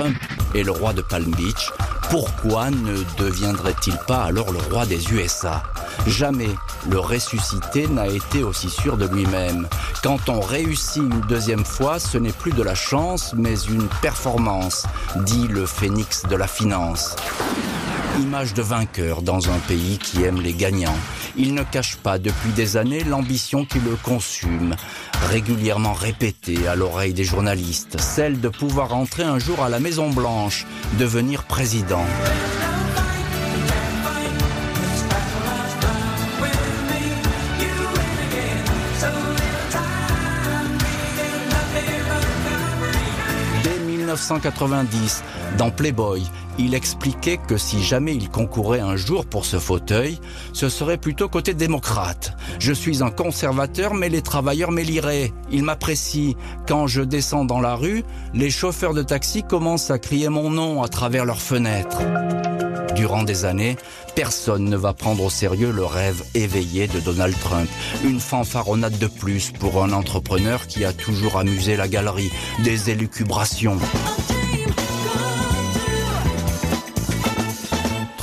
Trump 0.00 0.16
est 0.54 0.62
le 0.62 0.70
roi 0.70 0.94
de 0.94 1.02
Palm 1.02 1.30
Beach, 1.32 1.70
pourquoi 2.08 2.70
ne 2.70 2.96
deviendrait-il 3.18 3.94
pas 4.08 4.22
alors 4.22 4.50
le 4.50 4.58
roi 4.58 4.86
des 4.86 5.12
USA 5.12 5.62
Jamais 6.06 6.48
le 6.88 6.98
ressuscité 6.98 7.86
n'a 7.86 8.06
été 8.06 8.42
aussi 8.42 8.70
sûr 8.70 8.96
de 8.96 9.06
lui-même. 9.06 9.68
Quand 10.02 10.30
on 10.30 10.40
réussit 10.40 11.02
une 11.02 11.20
deuxième 11.28 11.66
fois, 11.66 11.98
ce 11.98 12.16
n'est 12.16 12.32
plus 12.32 12.52
de 12.52 12.62
la 12.62 12.74
chance, 12.74 13.34
mais 13.36 13.60
une 13.64 13.88
performance, 14.00 14.86
dit 15.16 15.48
le 15.48 15.66
phénix 15.66 16.22
de 16.22 16.36
la 16.36 16.46
finance. 16.46 17.14
Image 18.18 18.54
de 18.54 18.62
vainqueur 18.62 19.22
dans 19.22 19.50
un 19.50 19.58
pays 19.58 19.98
qui 19.98 20.24
aime 20.24 20.40
les 20.40 20.52
gagnants. 20.52 20.96
Il 21.36 21.54
ne 21.54 21.62
cache 21.62 21.96
pas 21.96 22.18
depuis 22.18 22.50
des 22.50 22.76
années 22.76 23.04
l'ambition 23.04 23.64
qui 23.64 23.78
le 23.78 23.96
consume, 23.96 24.74
régulièrement 25.30 25.92
répétée 25.92 26.66
à 26.66 26.74
l'oreille 26.74 27.14
des 27.14 27.24
journalistes, 27.24 28.00
celle 28.00 28.40
de 28.40 28.48
pouvoir 28.48 28.94
entrer 28.94 29.22
un 29.22 29.38
jour 29.38 29.62
à 29.62 29.68
la 29.68 29.78
Maison 29.78 30.10
Blanche, 30.10 30.66
devenir 30.98 31.44
président. 31.44 32.04
Dès 43.62 43.78
1990, 43.86 45.22
dans 45.58 45.70
Playboy, 45.70 46.28
il 46.60 46.74
expliquait 46.74 47.38
que 47.38 47.56
si 47.56 47.82
jamais 47.82 48.14
il 48.14 48.28
concourait 48.28 48.80
un 48.80 48.96
jour 48.96 49.26
pour 49.26 49.44
ce 49.46 49.58
fauteuil, 49.58 50.18
ce 50.52 50.68
serait 50.68 50.98
plutôt 50.98 51.28
côté 51.28 51.54
démocrate. 51.54 52.36
Je 52.58 52.72
suis 52.72 53.02
un 53.02 53.10
conservateur, 53.10 53.94
mais 53.94 54.08
les 54.08 54.22
travailleurs 54.22 54.70
m'éliraient. 54.70 55.32
Ils 55.50 55.64
m'apprécient. 55.64 56.34
Quand 56.68 56.86
je 56.86 57.02
descends 57.02 57.44
dans 57.44 57.60
la 57.60 57.74
rue, 57.74 58.04
les 58.34 58.50
chauffeurs 58.50 58.94
de 58.94 59.02
taxi 59.02 59.42
commencent 59.42 59.90
à 59.90 59.98
crier 59.98 60.28
mon 60.28 60.50
nom 60.50 60.82
à 60.82 60.88
travers 60.88 61.24
leurs 61.24 61.42
fenêtres. 61.42 62.02
Durant 62.94 63.22
des 63.22 63.44
années, 63.44 63.76
personne 64.14 64.64
ne 64.64 64.76
va 64.76 64.92
prendre 64.92 65.24
au 65.24 65.30
sérieux 65.30 65.70
le 65.70 65.84
rêve 65.84 66.22
éveillé 66.34 66.88
de 66.88 67.00
Donald 67.00 67.34
Trump. 67.40 67.68
Une 68.04 68.20
fanfaronnade 68.20 68.98
de 68.98 69.06
plus 69.06 69.52
pour 69.52 69.82
un 69.82 69.92
entrepreneur 69.92 70.66
qui 70.66 70.84
a 70.84 70.92
toujours 70.92 71.38
amusé 71.38 71.76
la 71.76 71.88
galerie. 71.88 72.30
Des 72.62 72.90
élucubrations. 72.90 73.78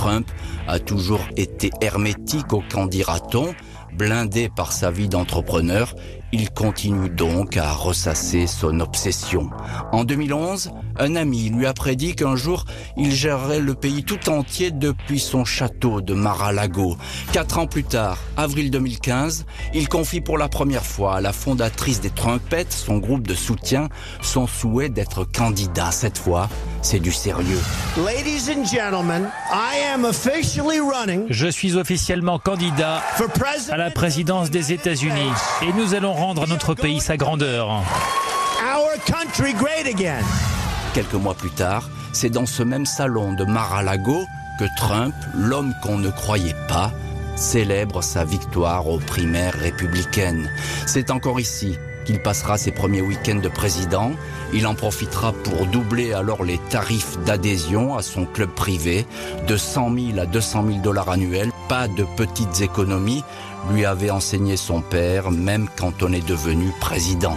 Trump 0.07 0.31
a 0.69 0.79
toujours 0.79 1.19
été 1.35 1.69
hermétique 1.81 2.53
au 2.53 2.63
candidaton, 2.71 3.53
blindé 3.93 4.47
par 4.47 4.71
sa 4.71 4.89
vie 4.89 5.09
d'entrepreneur, 5.09 5.93
il 6.31 6.49
continue 6.49 7.09
donc 7.09 7.57
à 7.57 7.73
ressasser 7.73 8.47
son 8.47 8.79
obsession. 8.79 9.49
En 9.91 10.05
2011, 10.05 10.71
un 10.99 11.15
ami 11.15 11.49
lui 11.49 11.65
a 11.65 11.73
prédit 11.73 12.15
qu'un 12.15 12.36
jour, 12.36 12.65
il 12.97 13.13
gérerait 13.13 13.60
le 13.60 13.73
pays 13.73 14.03
tout 14.03 14.29
entier 14.29 14.71
depuis 14.71 15.19
son 15.19 15.45
château 15.45 16.01
de 16.01 16.13
Mar-a-Lago. 16.13 16.97
Quatre 17.31 17.60
ans 17.60 17.67
plus 17.67 17.83
tard, 17.83 18.17
avril 18.36 18.71
2015, 18.71 19.45
il 19.73 19.89
confie 19.89 20.21
pour 20.21 20.38
la 20.38 20.47
première 20.47 20.86
fois 20.86 21.17
à 21.17 21.21
la 21.21 21.33
fondatrice 21.33 22.01
des 22.01 22.10
Trumpettes, 22.10 22.73
son 22.73 22.97
groupe 22.97 23.27
de 23.27 23.33
soutien, 23.33 23.89
son 24.21 24.47
souhait 24.47 24.89
d'être 24.89 25.23
candidat. 25.23 25.91
Cette 25.91 26.17
fois, 26.17 26.49
c'est 26.81 26.99
du 26.99 27.12
sérieux. 27.12 27.60
Ladies 27.97 28.49
and 28.51 28.65
gentlemen, 28.65 29.29
I 29.51 29.79
am 29.93 30.05
officially 30.05 30.79
running 30.79 31.25
Je 31.29 31.47
suis 31.47 31.75
officiellement 31.75 32.39
candidat 32.39 33.01
for 33.15 33.27
president 33.27 33.73
à 33.73 33.77
la 33.77 33.91
présidence 33.91 34.49
des 34.49 34.73
États-Unis 34.73 35.31
et 35.62 35.73
nous 35.73 35.93
allons 35.93 36.13
rendre 36.13 36.43
à 36.43 36.47
notre 36.47 36.73
pays 36.73 36.99
sa 36.99 37.17
grandeur. 37.17 37.83
Quelques 40.97 41.13
mois 41.13 41.36
plus 41.36 41.51
tard, 41.51 41.88
c'est 42.12 42.31
dans 42.31 42.47
ce 42.47 42.63
même 42.63 42.88
salon 42.88 43.33
de 43.33 43.43
Mar-a-Lago 43.43 44.25
que 44.57 44.65
Trump, 44.77 45.13
l'homme 45.36 45.75
qu'on 45.83 45.99
ne 45.99 46.10
croyait 46.10 46.55
pas, 46.67 46.91
célèbre 47.36 48.01
sa 48.01 48.25
victoire 48.25 48.88
aux 48.88 48.97
primaires 48.97 49.53
républicaines. 49.53 50.49
C'est 50.88 51.12
encore 51.12 51.39
ici 51.39 51.77
qu'il 52.03 52.19
passera 52.19 52.57
ses 52.57 52.71
premiers 52.71 53.01
week-ends 53.01 53.36
de 53.36 53.47
président. 53.47 54.12
Il 54.53 54.65
en 54.65 54.73
profitera 54.73 55.33
pour 55.33 55.67
doubler 55.67 56.13
alors 56.13 56.43
les 56.43 56.57
tarifs 56.71 57.19
d'adhésion 57.27 57.95
à 57.95 58.01
son 58.01 58.25
club 58.25 58.49
privé 58.49 59.05
de 59.47 59.55
100 59.55 59.93
000 60.13 60.19
à 60.19 60.25
200 60.25 60.65
000 60.65 60.79
dollars 60.79 61.10
annuels. 61.10 61.51
Pas 61.69 61.88
de 61.88 62.07
petites 62.17 62.62
économies, 62.62 63.23
lui 63.71 63.86
avait 63.86 64.10
enseigné 64.10 64.57
son 64.57 64.81
père, 64.81 65.29
même 65.29 65.69
quand 65.77 66.01
on 66.01 66.12
est 66.12 66.27
devenu 66.27 66.73
président. 66.79 67.36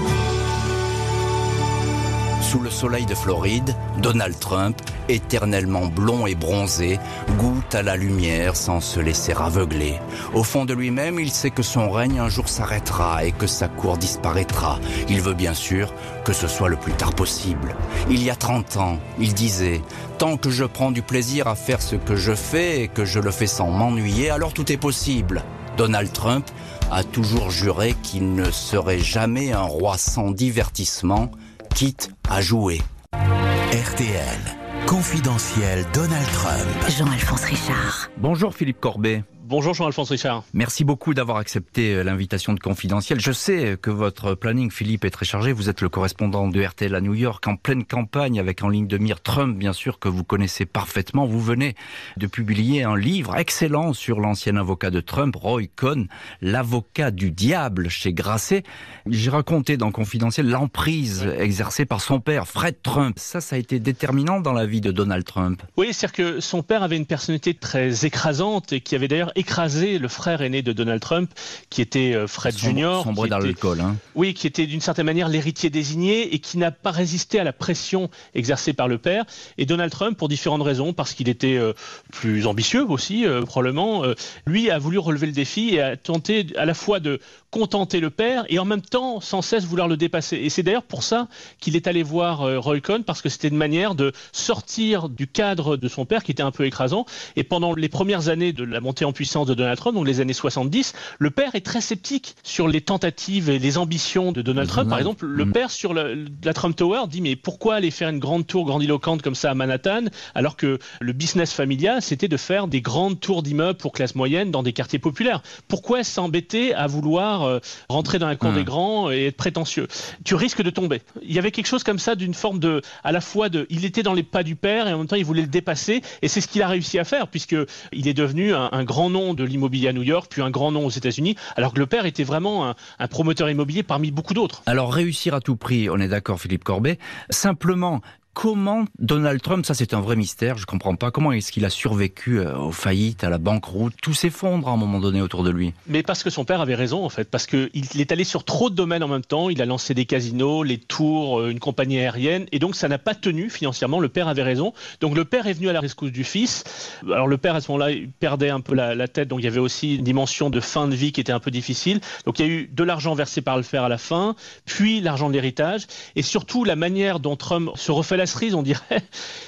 Sous 2.50 2.58
le 2.58 2.68
soleil 2.68 3.06
de 3.06 3.14
Floride, 3.14 3.76
Donald 3.98 4.36
Trump, 4.40 4.76
éternellement 5.08 5.86
blond 5.86 6.26
et 6.26 6.34
bronzé, 6.34 6.98
goûte 7.38 7.76
à 7.76 7.84
la 7.84 7.94
lumière 7.94 8.56
sans 8.56 8.80
se 8.80 8.98
laisser 8.98 9.34
aveugler. 9.38 10.00
Au 10.34 10.42
fond 10.42 10.64
de 10.64 10.74
lui-même, 10.74 11.20
il 11.20 11.30
sait 11.30 11.52
que 11.52 11.62
son 11.62 11.92
règne 11.92 12.18
un 12.18 12.28
jour 12.28 12.48
s'arrêtera 12.48 13.24
et 13.24 13.30
que 13.30 13.46
sa 13.46 13.68
cour 13.68 13.98
disparaîtra. 13.98 14.80
Il 15.08 15.20
veut 15.20 15.34
bien 15.34 15.54
sûr 15.54 15.94
que 16.24 16.32
ce 16.32 16.48
soit 16.48 16.68
le 16.68 16.74
plus 16.74 16.90
tard 16.90 17.14
possible. 17.14 17.76
Il 18.10 18.20
y 18.20 18.30
a 18.30 18.34
30 18.34 18.78
ans, 18.78 18.98
il 19.20 19.32
disait 19.32 19.80
Tant 20.18 20.36
que 20.36 20.50
je 20.50 20.64
prends 20.64 20.90
du 20.90 21.02
plaisir 21.02 21.46
à 21.46 21.54
faire 21.54 21.80
ce 21.80 21.94
que 21.94 22.16
je 22.16 22.34
fais 22.34 22.80
et 22.80 22.88
que 22.88 23.04
je 23.04 23.20
le 23.20 23.30
fais 23.30 23.46
sans 23.46 23.70
m'ennuyer, 23.70 24.28
alors 24.28 24.54
tout 24.54 24.72
est 24.72 24.76
possible. 24.76 25.44
Donald 25.76 26.12
Trump 26.12 26.50
a 26.90 27.04
toujours 27.04 27.52
juré 27.52 27.94
qu'il 28.02 28.34
ne 28.34 28.50
serait 28.50 28.98
jamais 28.98 29.52
un 29.52 29.62
roi 29.62 29.96
sans 29.98 30.32
divertissement, 30.32 31.30
quitte 31.74 32.10
à 32.28 32.40
jouer. 32.40 32.80
RTL. 33.12 34.38
Confidentiel 34.86 35.84
Donald 35.92 36.26
Trump. 36.32 36.88
Jean-Alphonse 36.88 37.44
Richard. 37.44 38.10
Bonjour 38.18 38.54
Philippe 38.54 38.80
Corbet. 38.80 39.24
Bonjour 39.50 39.74
Jean-Alphonse 39.74 40.10
Richard. 40.10 40.44
Merci 40.54 40.84
beaucoup 40.84 41.12
d'avoir 41.12 41.38
accepté 41.38 41.92
euh, 41.92 42.04
l'invitation 42.04 42.54
de 42.54 42.60
Confidentiel. 42.60 43.18
Je 43.18 43.32
sais 43.32 43.76
que 43.82 43.90
votre 43.90 44.36
planning, 44.36 44.70
Philippe, 44.70 45.04
est 45.04 45.10
très 45.10 45.26
chargé. 45.26 45.50
Vous 45.50 45.68
êtes 45.68 45.80
le 45.80 45.88
correspondant 45.88 46.46
de 46.46 46.62
RTL 46.62 46.94
à 46.94 47.00
New 47.00 47.14
York 47.14 47.44
en 47.48 47.56
pleine 47.56 47.84
campagne 47.84 48.38
avec 48.38 48.62
en 48.62 48.68
ligne 48.68 48.86
de 48.86 48.96
mire 48.96 49.20
Trump, 49.20 49.58
bien 49.58 49.72
sûr, 49.72 49.98
que 49.98 50.08
vous 50.08 50.22
connaissez 50.22 50.66
parfaitement. 50.66 51.26
Vous 51.26 51.40
venez 51.40 51.74
de 52.16 52.28
publier 52.28 52.84
un 52.84 52.96
livre 52.96 53.34
excellent 53.36 53.92
sur 53.92 54.20
l'ancien 54.20 54.54
avocat 54.54 54.90
de 54.90 55.00
Trump, 55.00 55.34
Roy 55.34 55.62
Cohn, 55.74 56.06
l'avocat 56.40 57.10
du 57.10 57.32
diable 57.32 57.88
chez 57.88 58.12
Grasset. 58.12 58.62
J'ai 59.06 59.30
raconté 59.30 59.76
dans 59.76 59.90
Confidentiel 59.90 60.48
l'emprise 60.48 61.26
exercée 61.26 61.86
par 61.86 62.02
son 62.02 62.20
père, 62.20 62.46
Fred 62.46 62.76
Trump. 62.84 63.18
Ça, 63.18 63.40
ça 63.40 63.56
a 63.56 63.58
été 63.58 63.80
déterminant 63.80 64.38
dans 64.38 64.52
la 64.52 64.66
vie 64.66 64.80
de 64.80 64.92
Donald 64.92 65.24
Trump. 65.24 65.60
Oui, 65.76 65.88
c'est-à-dire 65.92 66.36
que 66.36 66.40
son 66.40 66.62
père 66.62 66.84
avait 66.84 66.96
une 66.96 67.06
personnalité 67.06 67.54
très 67.54 68.06
écrasante 68.06 68.72
et 68.72 68.80
qui 68.80 68.94
avait 68.94 69.08
d'ailleurs 69.08 69.32
écrasé 69.40 69.98
le 69.98 70.08
frère 70.08 70.42
aîné 70.42 70.62
de 70.62 70.72
Donald 70.72 71.00
Trump, 71.00 71.30
qui 71.70 71.80
était 71.82 72.14
euh, 72.14 72.26
Fred 72.26 72.54
Sombre- 72.54 72.70
Jr. 72.78 73.02
Sombre 73.04 73.26
dans 73.26 73.38
l'alcool, 73.38 73.80
hein. 73.80 73.96
Oui, 74.14 74.34
qui 74.34 74.46
était 74.46 74.66
d'une 74.66 74.80
certaine 74.80 75.06
manière 75.06 75.28
l'héritier 75.28 75.70
désigné 75.70 76.34
et 76.34 76.38
qui 76.38 76.58
n'a 76.58 76.70
pas 76.70 76.90
résisté 76.90 77.40
à 77.40 77.44
la 77.44 77.52
pression 77.52 78.10
exercée 78.34 78.72
par 78.72 78.88
le 78.88 78.98
père. 78.98 79.24
Et 79.58 79.66
Donald 79.66 79.90
Trump, 79.90 80.16
pour 80.16 80.28
différentes 80.28 80.62
raisons, 80.62 80.92
parce 80.92 81.14
qu'il 81.14 81.28
était 81.28 81.56
euh, 81.56 81.72
plus 82.12 82.46
ambitieux 82.46 82.84
aussi, 82.88 83.26
euh, 83.26 83.42
probablement, 83.42 84.04
lui 84.46 84.70
a 84.70 84.78
voulu 84.78 84.98
relever 84.98 85.26
le 85.26 85.32
défi 85.32 85.74
et 85.74 85.80
a 85.80 85.96
tenté 85.96 86.46
à 86.56 86.64
la 86.64 86.74
fois 86.74 87.00
de 87.00 87.20
contenter 87.50 88.00
le 88.00 88.10
père 88.10 88.44
et 88.48 88.58
en 88.58 88.64
même 88.64 88.80
temps 88.82 89.20
sans 89.20 89.42
cesse 89.42 89.64
vouloir 89.64 89.88
le 89.88 89.96
dépasser. 89.96 90.36
Et 90.36 90.50
c'est 90.50 90.62
d'ailleurs 90.62 90.82
pour 90.84 91.02
ça 91.02 91.26
qu'il 91.58 91.76
est 91.76 91.86
allé 91.86 92.02
voir 92.02 92.42
euh, 92.42 92.58
Roy 92.58 92.80
Cohn, 92.80 93.02
parce 93.04 93.22
que 93.22 93.28
c'était 93.28 93.48
une 93.48 93.56
manière 93.56 93.94
de 93.94 94.12
sortir 94.32 95.08
du 95.08 95.26
cadre 95.26 95.76
de 95.76 95.88
son 95.88 96.04
père 96.06 96.22
qui 96.24 96.30
était 96.32 96.42
un 96.42 96.50
peu 96.50 96.64
écrasant. 96.64 97.06
Et 97.36 97.44
pendant 97.44 97.74
les 97.74 97.88
premières 97.88 98.28
années 98.28 98.52
de 98.52 98.64
la 98.64 98.80
montée 98.80 99.04
en 99.04 99.12
puissance 99.12 99.46
de 99.46 99.54
Donald 99.54 99.76
Trump, 99.78 99.96
donc 99.96 100.06
les 100.06 100.20
années 100.20 100.32
70, 100.32 100.92
le 101.18 101.30
père 101.30 101.54
est 101.54 101.60
très 101.64 101.80
sceptique 101.80 102.34
sur 102.42 102.68
les 102.68 102.80
tentatives 102.80 103.50
et 103.50 103.58
les 103.58 103.78
ambitions 103.78 104.32
de 104.32 104.42
Donald 104.42 104.68
Trump. 104.68 104.88
Par 104.88 104.98
exemple, 104.98 105.26
le 105.26 105.44
Mm. 105.44 105.52
père 105.52 105.70
sur 105.70 105.92
le- 105.94 106.26
la 106.44 106.54
Trump 106.54 106.76
Tower 106.76 107.02
dit 107.08 107.20
mais 107.20 107.36
pourquoi 107.36 107.74
aller 107.76 107.90
faire 107.90 108.08
une 108.08 108.18
grande 108.20 108.46
tour 108.46 108.64
grandiloquente 108.64 109.22
comme 109.22 109.34
ça 109.34 109.50
à 109.50 109.54
Manhattan 109.54 110.04
alors 110.34 110.56
que 110.56 110.78
le 111.00 111.12
business 111.12 111.52
familial 111.52 112.00
c'était 112.02 112.28
de 112.28 112.36
faire 112.36 112.66
des 112.68 112.80
grandes 112.80 113.18
tours 113.20 113.42
d'immeubles 113.42 113.78
pour 113.78 113.92
classe 113.92 114.14
moyenne 114.14 114.50
dans 114.50 114.62
des 114.62 114.72
quartiers 114.72 114.98
populaires? 114.98 115.42
Pourquoi 115.68 116.04
s'embêter 116.04 116.74
à 116.74 116.86
vouloir 116.86 117.39
euh, 117.46 117.60
rentrer 117.88 118.18
dans 118.18 118.28
la 118.28 118.36
cour 118.36 118.52
des 118.52 118.64
grands 118.64 119.10
et 119.10 119.26
être 119.26 119.36
prétentieux 119.36 119.86
Tu 120.24 120.34
risques 120.34 120.62
de 120.62 120.70
tomber. 120.70 121.02
Il 121.22 121.32
y 121.32 121.38
avait 121.38 121.50
quelque 121.50 121.66
chose 121.66 121.84
comme 121.84 121.98
ça 121.98 122.14
d'une 122.14 122.34
forme 122.34 122.58
de 122.58 122.82
à 123.04 123.12
la 123.12 123.20
fois 123.20 123.48
de 123.48 123.66
il 123.70 123.84
était 123.84 124.02
dans 124.02 124.14
les 124.14 124.22
pas 124.22 124.42
du 124.42 124.56
père 124.56 124.88
et 124.88 124.92
en 124.92 124.98
même 124.98 125.06
temps 125.06 125.16
il 125.16 125.24
voulait 125.24 125.42
le 125.42 125.48
dépasser 125.48 126.02
et 126.22 126.28
c'est 126.28 126.40
ce 126.40 126.48
qu'il 126.48 126.62
a 126.62 126.68
réussi 126.68 126.98
à 126.98 127.04
faire 127.04 127.28
puisque 127.28 127.56
il 127.92 128.08
est 128.08 128.14
devenu 128.14 128.54
un, 128.54 128.68
un 128.72 128.84
grand 128.84 129.10
nom 129.10 129.34
de 129.34 129.44
l'immobilier 129.44 129.88
à 129.88 129.92
New 129.92 130.02
York 130.02 130.26
puis 130.30 130.42
un 130.42 130.50
grand 130.50 130.72
nom 130.72 130.86
aux 130.86 130.90
États-Unis 130.90 131.36
alors 131.56 131.72
que 131.72 131.78
le 131.78 131.86
père 131.86 132.06
était 132.06 132.24
vraiment 132.24 132.68
un, 132.68 132.74
un 132.98 133.08
promoteur 133.08 133.50
immobilier 133.50 133.82
parmi 133.82 134.10
beaucoup 134.10 134.34
d'autres. 134.34 134.62
Alors 134.66 134.92
réussir 134.92 135.34
à 135.34 135.40
tout 135.40 135.56
prix, 135.56 135.88
on 135.90 135.98
est 135.98 136.08
d'accord 136.08 136.40
Philippe 136.40 136.64
Corbet. 136.64 136.98
Simplement, 137.30 138.00
comment 138.34 138.84
Donald 138.98 139.40
Trump, 139.42 139.66
ça 139.66 139.74
c'est 139.74 139.94
un 139.94 140.00
vrai 140.00 140.16
mystère, 140.16 140.58
je 140.58 140.66
comprends 140.66 140.94
pas, 140.94 141.10
comment 141.10 141.32
est-ce 141.32 141.52
qu'il 141.52 141.64
a 141.64 141.70
survécu 141.70 142.40
euh, 142.40 142.56
aux 142.56 142.72
faillites, 142.72 143.24
à 143.24 143.30
la 143.30 143.38
banqueroute, 143.38 143.94
tout 144.00 144.14
s'effondre 144.14 144.68
à 144.68 144.72
un 144.72 144.76
moment 144.76 145.00
donné 145.00 145.20
autour 145.20 145.42
de 145.42 145.50
lui. 145.50 145.72
Mais 145.86 146.02
parce 146.02 146.22
que 146.22 146.30
son 146.30 146.44
père 146.44 146.60
avait 146.60 146.74
raison 146.74 147.04
en 147.04 147.08
fait, 147.08 147.30
parce 147.30 147.46
qu'il 147.46 147.70
est 147.74 148.12
allé 148.12 148.24
sur 148.24 148.44
trop 148.44 148.70
de 148.70 148.74
domaines 148.74 149.02
en 149.02 149.08
même 149.08 149.24
temps, 149.24 149.50
il 149.50 149.60
a 149.60 149.66
lancé 149.66 149.94
des 149.94 150.04
casinos, 150.04 150.62
les 150.62 150.78
tours, 150.78 151.40
euh, 151.40 151.50
une 151.50 151.58
compagnie 151.58 151.98
aérienne, 151.98 152.46
et 152.52 152.58
donc 152.58 152.76
ça 152.76 152.88
n'a 152.88 152.98
pas 152.98 153.14
tenu 153.14 153.50
financièrement, 153.50 154.00
le 154.00 154.08
père 154.08 154.28
avait 154.28 154.42
raison. 154.42 154.72
Donc 155.00 155.16
le 155.16 155.24
père 155.24 155.46
est 155.46 155.54
venu 155.54 155.68
à 155.68 155.72
la 155.72 155.80
rescousse 155.80 156.12
du 156.12 156.24
fils. 156.24 156.64
Alors 157.06 157.26
le 157.26 157.38
père 157.38 157.54
à 157.54 157.60
ce 157.60 157.70
moment-là 157.72 157.94
perdait 158.20 158.50
un 158.50 158.60
peu 158.60 158.74
la, 158.74 158.94
la 158.94 159.08
tête, 159.08 159.28
donc 159.28 159.40
il 159.40 159.44
y 159.44 159.48
avait 159.48 159.58
aussi 159.58 159.96
une 159.96 160.04
dimension 160.04 160.50
de 160.50 160.60
fin 160.60 160.88
de 160.88 160.94
vie 160.94 161.12
qui 161.12 161.20
était 161.20 161.32
un 161.32 161.40
peu 161.40 161.50
difficile. 161.50 162.00
Donc 162.26 162.38
il 162.38 162.46
y 162.46 162.48
a 162.48 162.52
eu 162.52 162.70
de 162.72 162.84
l'argent 162.84 163.14
versé 163.14 163.40
par 163.40 163.56
le 163.56 163.62
père 163.62 163.84
à 163.84 163.88
la 163.88 163.98
fin, 163.98 164.36
puis 164.66 165.00
l'argent 165.00 165.28
de 165.28 165.34
l'héritage, 165.34 165.86
et 166.16 166.22
surtout 166.22 166.64
la 166.64 166.76
manière 166.76 167.18
dont 167.18 167.36
Trump 167.36 167.70
se 167.74 167.90
refait 167.90 168.19
la 168.20 168.26
cerise, 168.26 168.54
on 168.54 168.62
dirait, 168.62 169.02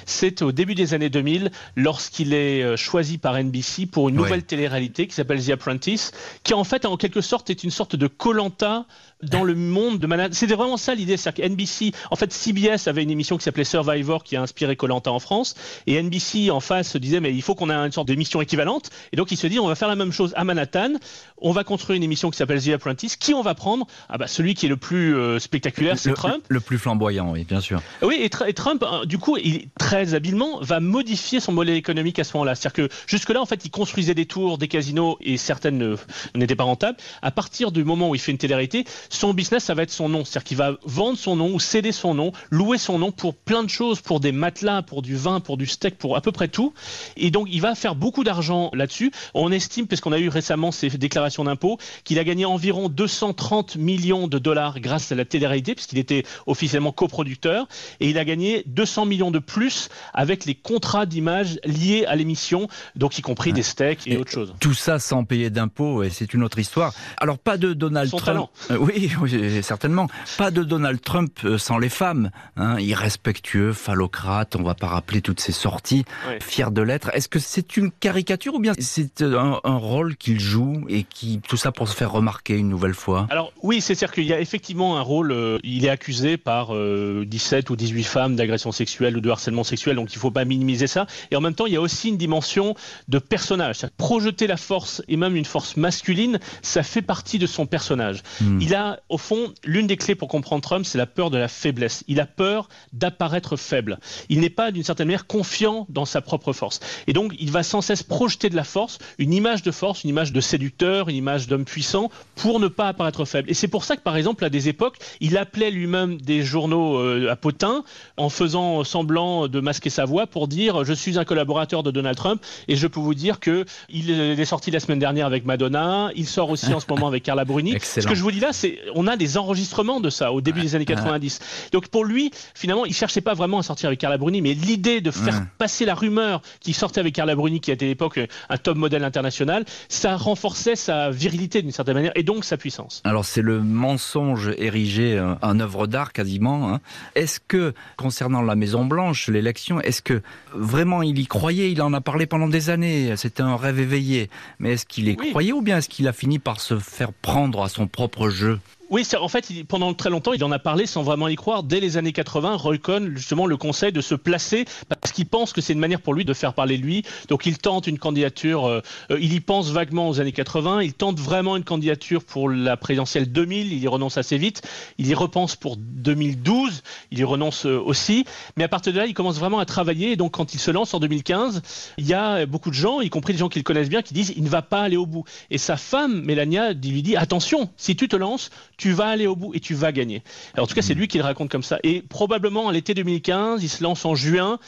c'est 0.05 0.41
au 0.41 0.51
début 0.51 0.75
des 0.75 0.93
années 0.93 1.09
2000, 1.09 1.51
lorsqu'il 1.75 2.33
est 2.33 2.61
euh, 2.63 2.75
choisi 2.77 3.17
par 3.17 3.35
NBC 3.41 3.85
pour 3.85 4.09
une 4.09 4.15
Ouais. 4.17 4.23
nouvelle 4.23 4.43
télé-réalité 4.43 5.07
qui 5.07 5.15
s'appelle 5.15 5.43
The 5.43 5.49
Apprentice, 5.51 6.11
qui 6.43 6.53
en 6.53 6.63
fait, 6.63 6.85
en 6.85 6.97
quelque 6.97 7.21
sorte, 7.21 7.49
est 7.49 7.63
une 7.63 7.71
sorte 7.71 7.95
de 7.95 8.07
Colanta 8.07 8.85
dans 9.21 9.43
le 9.43 9.55
monde 9.55 9.99
de 9.99 10.07
Manhattan. 10.07 10.33
C'était 10.33 10.55
vraiment 10.55 10.75
ça 10.77 10.93
l'idée, 10.95 11.15
c'est-à-dire 11.17 11.45
que 11.45 11.49
NBC, 11.49 11.91
en 12.11 12.15
fait, 12.17 12.31
CBS 12.33 12.87
avait 12.87 13.03
une 13.03 13.09
émission 13.11 13.37
qui 13.37 13.43
s'appelait 13.45 13.63
Survivor 13.63 14.23
qui 14.23 14.35
a 14.35 14.41
inspiré 14.41 14.75
Colanta 14.75 15.11
en 15.11 15.19
France, 15.19 15.55
et 15.87 16.01
NBC 16.01 16.51
en 16.51 16.59
face 16.59 16.89
se 16.91 16.97
disait 16.97 17.21
mais 17.21 17.33
il 17.33 17.41
faut 17.41 17.55
qu'on 17.55 17.69
ait 17.69 17.73
une 17.73 17.91
sorte 17.91 18.07
d'émission 18.07 18.41
équivalente, 18.41 18.89
et 19.13 19.15
donc 19.15 19.31
il 19.31 19.37
se 19.37 19.47
dit 19.47 19.59
on 19.59 19.67
va 19.67 19.75
faire 19.75 19.87
la 19.87 19.95
même 19.95 20.11
chose 20.11 20.33
à 20.35 20.43
Manhattan, 20.43 20.93
on 21.37 21.51
va 21.53 21.63
construire 21.63 21.95
une 21.95 22.03
émission 22.03 22.31
qui 22.31 22.37
s'appelle 22.37 22.61
The 22.61 22.69
Apprentice, 22.69 23.15
qui 23.15 23.33
on 23.33 23.41
va 23.41 23.55
prendre? 23.55 23.87
Ah 24.09 24.17
bah 24.17 24.27
celui 24.27 24.55
qui 24.55 24.65
est 24.65 24.69
le 24.69 24.77
plus 24.77 25.15
euh, 25.15 25.39
spectaculaire, 25.39 25.97
c'est 25.97 26.13
Trump. 26.13 26.43
le 26.49 26.59
plus 26.59 26.77
flamboyant, 26.77 27.31
oui, 27.31 27.45
bien 27.45 27.61
sûr. 27.61 27.81
Oui, 28.01 28.17
et 28.19 28.29
Trump, 28.63 28.81
euh, 28.89 29.03
du 29.03 29.17
coup, 29.17 29.35
il, 29.35 29.67
très 29.77 30.13
habilement, 30.13 30.61
va 30.61 30.79
modifier 30.79 31.41
son 31.41 31.51
modèle 31.51 31.75
économique 31.75 32.17
à 32.19 32.23
ce 32.23 32.31
moment-là. 32.37 32.55
C'est-à-dire 32.55 32.87
que 32.87 32.95
jusque-là, 33.07 33.41
en 33.41 33.45
fait, 33.45 33.65
il 33.65 33.69
construisait 33.69 34.15
des 34.15 34.25
tours, 34.25 34.57
des 34.57 34.69
casinos, 34.69 35.17
et 35.19 35.35
certaines 35.35 35.77
ne- 35.77 35.97
n'étaient 36.33 36.55
pas 36.55 36.63
rentables. 36.63 36.97
À 37.21 37.31
partir 37.31 37.73
du 37.73 37.83
moment 37.83 38.09
où 38.09 38.15
il 38.15 38.21
fait 38.21 38.31
une 38.31 38.37
télé-réalité, 38.37 38.85
son 39.09 39.33
business, 39.33 39.65
ça 39.65 39.73
va 39.73 39.83
être 39.83 39.91
son 39.91 40.07
nom. 40.07 40.23
C'est-à-dire 40.23 40.45
qu'il 40.45 40.55
va 40.55 40.77
vendre 40.85 41.17
son 41.17 41.35
nom 41.35 41.53
ou 41.53 41.59
céder 41.59 41.91
son 41.91 42.13
nom, 42.13 42.31
louer 42.51 42.77
son 42.77 42.99
nom 42.99 43.11
pour 43.11 43.35
plein 43.35 43.65
de 43.65 43.69
choses, 43.69 43.99
pour 43.99 44.21
des 44.21 44.31
matelas, 44.31 44.81
pour 44.81 45.01
du 45.01 45.17
vin, 45.17 45.41
pour 45.41 45.57
du 45.57 45.67
steak, 45.67 45.97
pour 45.97 46.15
à 46.15 46.21
peu 46.21 46.31
près 46.31 46.47
tout. 46.47 46.73
Et 47.17 47.31
donc, 47.31 47.49
il 47.51 47.59
va 47.59 47.75
faire 47.75 47.95
beaucoup 47.95 48.23
d'argent 48.23 48.69
là-dessus. 48.71 49.11
On 49.33 49.51
estime, 49.51 49.87
puisqu'on 49.87 50.13
a 50.13 50.19
eu 50.19 50.29
récemment 50.29 50.71
ces 50.71 50.87
déclarations 50.87 51.43
d'impôts, 51.43 51.79
qu'il 52.05 52.17
a 52.17 52.23
gagné 52.23 52.45
environ 52.45 52.87
230 52.87 53.75
millions 53.75 54.29
de 54.29 54.39
dollars 54.39 54.79
grâce 54.79 55.11
à 55.11 55.15
la 55.15 55.25
télé-réalité, 55.25 55.75
puisqu'il 55.75 55.99
était 55.99 56.23
officiellement 56.47 56.93
coproducteur. 56.93 57.67
Et 57.99 58.09
il 58.09 58.17
a 58.17 58.23
gagné 58.23 58.52
200 58.67 59.05
millions 59.05 59.31
de 59.31 59.39
plus 59.39 59.89
avec 60.13 60.45
les 60.45 60.53
contrats 60.53 61.05
d'image 61.07 61.59
liés 61.65 62.05
à 62.07 62.15
l'émission, 62.15 62.67
donc 62.95 63.17
y 63.17 63.21
compris 63.21 63.53
des 63.53 63.63
steaks 63.63 64.05
et, 64.05 64.13
Et 64.13 64.17
autres 64.17 64.31
choses. 64.31 64.53
Tout 64.59 64.73
ça 64.75 64.99
sans 64.99 65.23
payer 65.23 65.49
d'impôts, 65.49 66.03
et 66.03 66.09
c'est 66.11 66.33
une 66.35 66.43
autre 66.43 66.59
histoire. 66.59 66.93
Alors 67.17 67.39
pas 67.39 67.57
de 67.57 67.73
Donald 67.73 68.09
Son 68.09 68.17
Trump. 68.17 68.35
talent. 68.35 68.49
Euh, 68.71 68.77
oui, 68.85 69.11
oui, 69.21 69.63
certainement. 69.63 70.07
Pas 70.37 70.51
de 70.51 70.63
Donald 70.63 71.01
Trump 71.01 71.33
euh, 71.45 71.57
sans 71.57 71.77
les 71.79 71.89
femmes. 71.89 72.29
Hein, 72.57 72.77
irrespectueux, 72.79 73.73
phallocrate, 73.73 74.55
on 74.55 74.63
va 74.63 74.73
pas 74.75 74.87
rappeler 74.87 75.21
toutes 75.21 75.39
ses 75.39 75.51
sorties, 75.51 76.05
Ouais. 76.27 76.39
fier 76.41 76.71
de 76.71 76.81
l'être. 76.81 77.09
Est-ce 77.13 77.27
que 77.27 77.39
c'est 77.39 77.77
une 77.77 77.91
caricature 77.91 78.55
ou 78.55 78.59
bien 78.59 78.73
c'est 78.79 79.21
euh, 79.21 79.39
un, 79.39 79.59
un 79.63 79.75
rôle 79.77 80.15
qu'il 80.15 80.39
joue 80.39 80.85
et 80.89 81.03
qui 81.03 81.41
tout 81.47 81.57
ça 81.57 81.71
pour 81.71 81.87
se 81.87 81.95
faire 81.95 82.11
remarquer 82.11 82.57
une 82.57 82.69
nouvelle 82.69 82.93
fois? 82.93 83.27
Alors 83.29 83.51
oui, 83.61 83.81
c'est-à-dire 83.81 84.11
qu'il 84.11 84.25
y 84.25 84.33
a 84.33 84.39
effectivement 84.39 84.97
un 84.97 85.01
rôle, 85.01 85.31
euh, 85.31 85.57
il 85.63 85.85
est 85.85 85.89
accusé 85.89 86.37
par 86.37 86.73
euh, 86.75 87.25
17 87.27 87.69
ou 87.69 87.75
18 87.75 88.03
femmes 88.03 88.35
d'agression 88.43 88.71
sexuelle 88.71 89.17
ou 89.17 89.21
de 89.21 89.29
harcèlement 89.29 89.63
sexuel, 89.63 89.95
donc 89.95 90.13
il 90.13 90.17
ne 90.17 90.21
faut 90.21 90.31
pas 90.31 90.45
minimiser 90.45 90.87
ça. 90.87 91.07
Et 91.31 91.35
en 91.35 91.41
même 91.41 91.55
temps, 91.55 91.65
il 91.65 91.73
y 91.73 91.77
a 91.77 91.81
aussi 91.81 92.09
une 92.09 92.17
dimension 92.17 92.75
de 93.07 93.19
personnage. 93.19 93.85
Projeter 93.97 94.47
la 94.47 94.57
force, 94.57 95.01
et 95.07 95.15
même 95.15 95.35
une 95.35 95.45
force 95.45 95.77
masculine, 95.77 96.39
ça 96.61 96.83
fait 96.83 97.01
partie 97.01 97.39
de 97.39 97.47
son 97.47 97.65
personnage. 97.65 98.21
Il 98.59 98.75
a, 98.75 98.99
au 99.09 99.17
fond, 99.17 99.53
l'une 99.63 99.87
des 99.87 99.97
clés 99.97 100.15
pour 100.15 100.27
comprendre 100.27 100.61
Trump, 100.61 100.85
c'est 100.85 100.97
la 100.97 101.05
peur 101.05 101.31
de 101.31 101.37
la 101.37 101.47
faiblesse. 101.47 102.03
Il 102.07 102.19
a 102.19 102.25
peur 102.25 102.67
d'apparaître 102.91 103.55
faible. 103.55 103.99
Il 104.29 104.41
n'est 104.41 104.49
pas, 104.49 104.71
d'une 104.71 104.83
certaine 104.83 105.07
manière, 105.07 105.27
confiant 105.27 105.85
dans 105.89 106.05
sa 106.05 106.21
propre 106.21 106.53
force. 106.53 106.79
Et 107.07 107.13
donc, 107.13 107.33
il 107.39 107.51
va 107.51 107.63
sans 107.63 107.81
cesse 107.81 108.03
projeter 108.03 108.49
de 108.49 108.55
la 108.55 108.63
force, 108.63 108.99
une 109.17 109.33
image 109.33 109.63
de 109.63 109.71
force, 109.71 110.03
une 110.03 110.09
image 110.09 110.33
de 110.33 110.41
séducteur, 110.41 111.09
une 111.09 111.15
image 111.15 111.47
d'homme 111.47 111.65
puissant, 111.65 112.11
pour 112.35 112.59
ne 112.59 112.67
pas 112.67 112.87
apparaître 112.89 113.25
faible. 113.25 113.49
Et 113.49 113.53
c'est 113.53 113.67
pour 113.67 113.83
ça 113.85 113.95
que, 113.95 114.01
par 114.01 114.17
exemple, 114.17 114.43
à 114.43 114.49
des 114.49 114.67
époques, 114.67 114.97
il 115.21 115.37
appelait 115.37 115.71
lui-même 115.71 116.19
des 116.19 116.43
journaux 116.43 116.97
euh, 116.97 117.29
à 117.29 117.35
potin, 117.35 117.83
en 118.17 118.29
faisant 118.33 118.83
semblant 118.83 119.47
de 119.47 119.59
masquer 119.59 119.89
sa 119.89 120.05
voix 120.05 120.27
pour 120.27 120.47
dire 120.47 120.83
je 120.83 120.93
suis 120.93 121.17
un 121.17 121.23
collaborateur 121.25 121.83
de 121.83 121.91
Donald 121.91 122.17
Trump 122.17 122.41
et 122.67 122.75
je 122.75 122.87
peux 122.87 122.99
vous 122.99 123.13
dire 123.13 123.39
que 123.39 123.65
il 123.89 124.09
est 124.11 124.45
sorti 124.45 124.71
la 124.71 124.79
semaine 124.79 124.99
dernière 124.99 125.25
avec 125.25 125.45
Madonna, 125.45 126.09
il 126.15 126.25
sort 126.27 126.49
aussi 126.49 126.73
en 126.73 126.79
ce 126.79 126.85
moment 126.89 127.07
avec 127.07 127.23
Carla 127.23 127.45
Bruni. 127.45 127.73
Excellent. 127.75 128.03
Ce 128.03 128.07
que 128.09 128.15
je 128.15 128.21
vous 128.23 128.31
dis 128.31 128.39
là, 128.39 128.51
c'est 128.51 128.79
on 128.95 129.07
a 129.07 129.15
des 129.15 129.37
enregistrements 129.37 129.99
de 129.99 130.09
ça 130.09 130.31
au 130.33 130.41
début 130.41 130.61
des 130.61 130.75
années 130.75 130.85
90. 130.85 131.39
Donc 131.71 131.87
pour 131.87 132.03
lui, 132.05 132.31
finalement, 132.55 132.85
il 132.85 132.93
cherchait 132.93 133.21
pas 133.21 133.33
vraiment 133.33 133.59
à 133.59 133.63
sortir 133.63 133.87
avec 133.87 133.99
Carla 133.99 134.17
Bruni, 134.17 134.41
mais 134.41 134.53
l'idée 134.53 134.99
de 135.01 135.11
faire 135.11 135.45
passer 135.57 135.85
la 135.85 135.93
rumeur 135.95 136.41
qu'il 136.59 136.73
sortait 136.73 136.99
avec 136.99 137.13
Carla 137.13 137.35
Bruni, 137.35 137.59
qui 137.61 137.71
était 137.71 137.85
à 137.85 137.89
l'époque 137.89 138.19
un 138.49 138.57
top 138.57 138.77
modèle 138.77 139.03
international, 139.03 139.63
ça 139.89 140.15
renforçait 140.17 140.75
sa 140.75 141.09
virilité 141.11 141.61
d'une 141.61 141.71
certaine 141.71 141.95
manière 141.95 142.11
et 142.15 142.23
donc 142.23 142.45
sa 142.45 142.57
puissance. 142.57 143.01
Alors 143.03 143.25
c'est 143.25 143.41
le 143.41 143.61
mensonge 143.61 144.51
érigé 144.57 145.17
euh, 145.17 145.35
en 145.41 145.59
œuvre 145.59 145.85
d'art 145.87 146.13
quasiment. 146.13 146.73
hein. 146.73 146.79
Est-ce 147.15 147.39
que 147.47 147.73
concernant 147.97 148.22
la 148.29 148.55
Maison 148.55 148.85
Blanche, 148.85 149.27
l'élection, 149.29 149.79
est-ce 149.81 150.01
que 150.01 150.21
vraiment 150.53 151.01
il 151.01 151.17
y 151.19 151.25
croyait? 151.27 151.71
Il 151.71 151.81
en 151.81 151.93
a 151.93 152.01
parlé 152.01 152.25
pendant 152.25 152.47
des 152.47 152.69
années. 152.69 153.15
C'était 153.17 153.43
un 153.43 153.55
rêve 153.55 153.79
éveillé. 153.79 154.29
Mais 154.59 154.73
est-ce 154.73 154.85
qu'il 154.85 155.07
y 155.09 155.15
Oui. 155.19 155.29
croyait 155.31 155.51
ou 155.51 155.61
bien 155.61 155.77
est-ce 155.77 155.89
qu'il 155.89 156.07
a 156.07 156.13
fini 156.13 156.39
par 156.39 156.59
se 156.61 156.79
faire 156.79 157.13
prendre 157.13 157.61
à 157.63 157.69
son 157.69 157.87
propre 157.87 158.29
jeu? 158.29 158.59
Oui, 158.89 159.07
en 159.19 159.27
fait, 159.27 159.51
pendant 159.67 159.93
très 159.93 160.09
longtemps, 160.09 160.33
il 160.33 160.43
en 160.43 160.51
a 160.51 160.59
parlé 160.59 160.85
sans 160.85 161.03
vraiment 161.03 161.27
y 161.27 161.35
croire. 161.35 161.63
Dès 161.63 161.79
les 161.79 161.97
années 161.97 162.11
80, 162.11 162.57
Roy 162.57 162.77
Cohn, 162.77 163.15
justement, 163.15 163.47
le 163.47 163.57
conseil 163.57 163.91
de 163.91 164.01
se 164.01 164.13
placer 164.13 164.65
parce 164.87 165.11
qu'il 165.13 165.25
pense 165.25 165.53
que 165.53 165.61
c'est 165.61 165.73
une 165.73 165.79
manière 165.79 166.01
pour 166.01 166.13
lui 166.13 166.25
de 166.25 166.33
faire 166.33 166.53
parler 166.53 166.77
lui. 166.77 167.03
Donc, 167.29 167.45
il 167.45 167.57
tente 167.57 167.87
une 167.87 167.97
candidature. 167.97 168.65
euh, 168.65 168.81
euh, 169.09 169.17
il 169.19 169.33
y 169.33 169.39
pense 169.39 169.71
vaguement 169.71 170.09
aux 170.09 170.19
années 170.19 170.33
80. 170.33 170.83
Il 170.83 170.93
tente 170.93 171.19
vraiment 171.19 171.55
une 171.55 171.63
candidature 171.63 172.23
pour 172.23 172.49
la 172.49 172.77
présidentielle 172.77 173.31
2000. 173.31 173.71
Il 173.71 173.79
y 173.79 173.87
renonce 173.87 174.17
assez 174.17 174.37
vite. 174.37 174.61
Il 174.97 175.07
y 175.07 175.13
repense 175.13 175.55
pour 175.55 175.77
2012. 175.77 176.83
Il 177.11 177.19
y 177.19 177.23
renonce 177.23 177.65
euh, 177.65 177.79
aussi. 177.79 178.25
Mais 178.57 178.65
à 178.65 178.67
partir 178.67 178.93
de 178.93 178.97
là, 178.99 179.05
il 179.05 179.13
commence 179.13 179.39
vraiment 179.39 179.59
à 179.59 179.65
travailler. 179.65 180.11
Et 180.11 180.15
donc, 180.17 180.33
quand 180.33 180.53
il 180.53 180.59
se 180.59 180.71
lance 180.71 180.93
en 180.93 180.99
2015, 180.99 181.61
il 181.97 182.05
y 182.05 182.13
a 182.13 182.45
beaucoup 182.45 182.69
de 182.69 182.75
gens, 182.75 182.99
y 183.01 183.09
compris 183.09 183.33
des 183.33 183.39
gens 183.39 183.49
qu'il 183.49 183.63
connaissent 183.63 183.89
bien, 183.89 184.01
qui 184.01 184.13
disent 184.13 184.33
il 184.35 184.43
ne 184.43 184.49
va 184.49 184.61
pas 184.61 184.81
aller 184.81 184.97
au 184.97 185.05
bout. 185.05 185.23
Et 185.49 185.57
sa 185.57 185.77
femme, 185.77 186.21
Mélania, 186.23 186.73
lui 186.73 187.01
dit 187.01 187.15
attention, 187.15 187.69
si 187.77 187.95
tu 187.95 188.07
te 188.07 188.15
lances, 188.15 188.51
tu 188.77 188.91
vas 188.91 189.07
aller 189.07 189.27
au 189.27 189.35
bout 189.35 189.53
et 189.53 189.59
tu 189.59 189.73
vas 189.73 189.91
gagner. 189.91 190.23
Alors, 190.53 190.65
en 190.65 190.67
tout 190.67 190.75
cas, 190.75 190.81
c'est 190.81 190.93
lui 190.93 191.07
qui 191.07 191.17
le 191.17 191.23
raconte 191.23 191.49
comme 191.49 191.63
ça. 191.63 191.79
Et 191.83 192.01
probablement 192.01 192.69
à 192.69 192.73
l'été 192.73 192.93
2015, 192.93 193.63
il 193.63 193.69
se 193.69 193.83
lance 193.83 194.05
en 194.05 194.15
juin. 194.15 194.59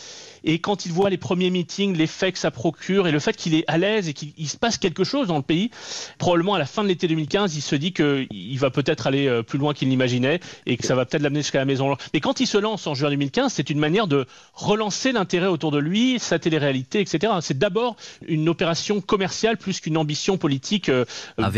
Et 0.45 0.59
quand 0.59 0.85
il 0.85 0.93
voit 0.93 1.09
les 1.09 1.17
premiers 1.17 1.49
meetings, 1.49 1.95
l'effet 1.97 2.31
que 2.31 2.39
ça 2.39 2.51
procure 2.51 3.07
et 3.07 3.11
le 3.11 3.19
fait 3.19 3.35
qu'il 3.35 3.53
est 3.55 3.65
à 3.67 3.77
l'aise 3.77 4.07
et 4.07 4.13
qu'il 4.13 4.31
il 4.37 4.47
se 4.47 4.57
passe 4.57 4.77
quelque 4.77 5.03
chose 5.03 5.27
dans 5.27 5.37
le 5.37 5.43
pays, 5.43 5.71
probablement 6.17 6.53
à 6.53 6.59
la 6.59 6.65
fin 6.65 6.83
de 6.83 6.87
l'été 6.87 7.07
2015, 7.07 7.55
il 7.55 7.61
se 7.61 7.75
dit 7.75 7.93
qu'il 7.93 8.59
va 8.59 8.69
peut-être 8.69 9.07
aller 9.07 9.27
euh, 9.27 9.43
plus 9.43 9.57
loin 9.57 9.73
qu'il 9.73 9.89
n'imaginait 9.89 10.39
et 10.65 10.77
que 10.77 10.85
ça 10.85 10.95
va 10.95 11.05
peut-être 11.05 11.23
l'amener 11.23 11.41
jusqu'à 11.41 11.59
la 11.59 11.65
Maison 11.65 11.87
Blanche. 11.87 11.99
Mais 12.13 12.19
quand 12.19 12.39
il 12.39 12.47
se 12.47 12.57
lance 12.57 12.87
en 12.87 12.93
juin 12.93 13.09
2015, 13.09 13.53
c'est 13.53 13.69
une 13.69 13.79
manière 13.79 14.07
de 14.07 14.25
relancer 14.53 15.11
l'intérêt 15.11 15.47
autour 15.47 15.71
de 15.71 15.79
lui, 15.79 16.19
sa 16.19 16.39
télé-réalité, 16.39 16.99
etc. 16.99 17.33
C'est 17.41 17.57
d'abord 17.57 17.95
une 18.27 18.47
opération 18.49 19.01
commerciale 19.01 19.57
plus 19.57 19.79
qu'une 19.79 19.97
ambition 19.97 20.37
politique 20.37 20.89
euh, 20.89 21.05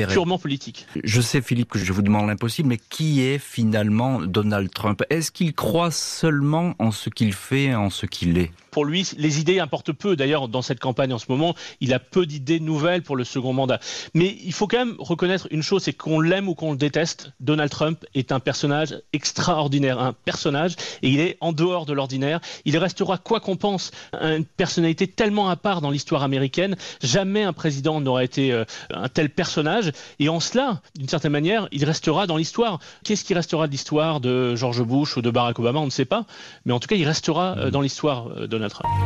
purement 0.10 0.40
politique. 0.40 0.86
Je 1.04 1.22
sais 1.22 1.42
Philippe 1.42 1.70
que 1.70 1.80
je 1.80 1.92
vous 1.92 2.02
demande 2.02 2.28
l'impossible, 2.28 2.70
mais 2.70 2.78
qui 2.78 3.22
est 3.22 3.40
finalement 3.40 4.22
Donald 4.22 4.72
Trump? 4.72 5.04
Est-ce 5.10 5.32
qu'il 5.32 5.54
croit 5.54 5.92
seulement 5.92 6.74
en 6.80 6.92
ce 6.92 7.10
qu'il 7.10 7.34
fait, 7.34 7.76
en 7.76 7.90
ce 7.90 8.06
qu'il 8.06 8.38
est? 8.38 8.52
Pour 8.78 8.86
lui, 8.86 9.10
les 9.18 9.40
idées 9.40 9.60
importent 9.60 9.92
peu. 9.92 10.16
D'ailleurs, 10.16 10.48
dans 10.48 10.62
cette 10.62 10.80
campagne 10.80 11.12
en 11.12 11.18
ce 11.18 11.26
moment, 11.30 11.56
il 11.82 11.96
a 11.96 12.00
peu 12.00 12.28
d'idées 12.28 12.60
nouvelles 12.60 13.02
pour 13.02 13.16
le 13.16 13.24
second 13.24 13.52
mandat. 13.52 13.80
Mais 14.14 14.38
il 14.44 14.54
faut 14.54 14.68
quand 14.68 14.78
même 14.78 14.96
reconnaître 15.00 15.48
une 15.50 15.64
chose, 15.64 15.82
c'est 15.82 15.94
qu'on 15.94 16.20
l'aime 16.20 16.48
ou 16.48 16.54
qu'on 16.54 16.74
le 16.74 16.78
déteste, 16.78 17.32
Donald 17.40 17.72
Trump 17.72 18.06
est 18.14 18.32
un 18.32 18.40
personnage 18.40 18.96
extraordinaire, 19.14 20.00
un 20.00 20.14
personnage, 20.14 20.76
et 21.02 21.10
il 21.10 21.20
est 21.20 21.38
en 21.42 21.54
dehors 21.54 21.88
de 21.88 21.94
l'ordinaire. 21.94 22.40
Il 22.66 22.78
restera, 22.78 23.18
quoi 23.18 23.40
qu'on 23.40 23.56
pense, 23.56 23.90
une 24.14 24.46
personnalité 24.46 25.08
tellement 25.08 25.50
à 25.50 25.56
part 25.56 25.82
dans 25.82 25.90
l'histoire 25.90 26.22
américaine. 26.22 26.76
Jamais 27.02 27.42
un 27.42 27.54
président 27.54 28.00
n'aura 28.00 28.24
été 28.24 28.52
euh, 28.52 28.64
un 28.92 29.10
tel 29.10 29.32
personnage. 29.32 29.92
Et 30.20 30.30
en 30.30 30.40
cela, 30.40 30.82
d'une 30.96 31.10
certaine 31.10 31.32
manière, 31.32 31.68
il 31.72 31.84
restera 31.84 32.28
dans 32.28 32.38
l'histoire. 32.38 32.78
Qu'est-ce 33.04 33.24
qui 33.24 33.34
restera 33.34 33.66
de 33.66 33.72
l'histoire 33.72 34.20
de 34.20 34.56
George 34.56 34.84
Bush 34.84 35.18
ou 35.18 35.24
de 35.24 35.32
Barack 35.32 35.58
Obama? 35.58 35.80
On 35.80 35.86
ne 35.86 35.90
sait 35.90 36.06
pas. 36.06 36.28
Mais 36.66 36.74
en 36.74 36.80
tout 36.80 36.88
cas, 36.88 36.96
il 36.96 37.08
restera 37.08 37.58
euh, 37.58 37.72
dans 37.72 37.82
l'histoire, 37.82 38.28
euh, 38.38 38.48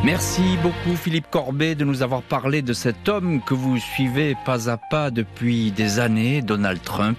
Merci 0.03 0.57
beaucoup 0.63 0.95
Philippe 0.95 1.29
Corbet 1.29 1.75
de 1.75 1.85
nous 1.85 2.01
avoir 2.01 2.21
parlé 2.21 2.61
de 2.61 2.73
cet 2.73 3.07
homme 3.07 3.41
que 3.41 3.53
vous 3.53 3.77
suivez 3.77 4.35
pas 4.45 4.69
à 4.69 4.77
pas 4.77 5.11
depuis 5.11 5.71
des 5.71 5.99
années, 5.99 6.41
Donald 6.41 6.81
Trump. 6.81 7.17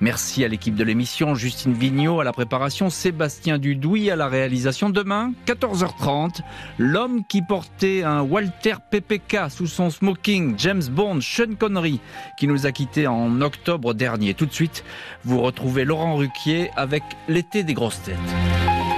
Merci 0.00 0.44
à 0.44 0.48
l'équipe 0.48 0.74
de 0.74 0.84
l'émission, 0.84 1.34
Justine 1.34 1.72
Vignot 1.72 2.20
à 2.20 2.24
la 2.24 2.32
préparation, 2.32 2.90
Sébastien 2.90 3.58
Dudouis 3.58 4.10
à 4.10 4.16
la 4.16 4.28
réalisation. 4.28 4.90
Demain, 4.90 5.32
14h30, 5.46 6.40
l'homme 6.78 7.24
qui 7.28 7.42
portait 7.42 8.02
un 8.02 8.22
Walter 8.22 8.74
PPK 8.90 9.50
sous 9.50 9.66
son 9.66 9.90
smoking, 9.90 10.54
James 10.58 10.84
Bond, 10.90 11.20
Sean 11.20 11.54
Connery, 11.58 12.00
qui 12.38 12.46
nous 12.46 12.66
a 12.66 12.72
quittés 12.72 13.06
en 13.06 13.40
octobre 13.40 13.94
dernier. 13.94 14.34
Tout 14.34 14.46
de 14.46 14.52
suite, 14.52 14.84
vous 15.24 15.40
retrouvez 15.40 15.84
Laurent 15.84 16.16
Ruquier 16.16 16.70
avec 16.76 17.02
l'été 17.28 17.62
des 17.62 17.74
grosses 17.74 18.02
têtes. 18.02 18.93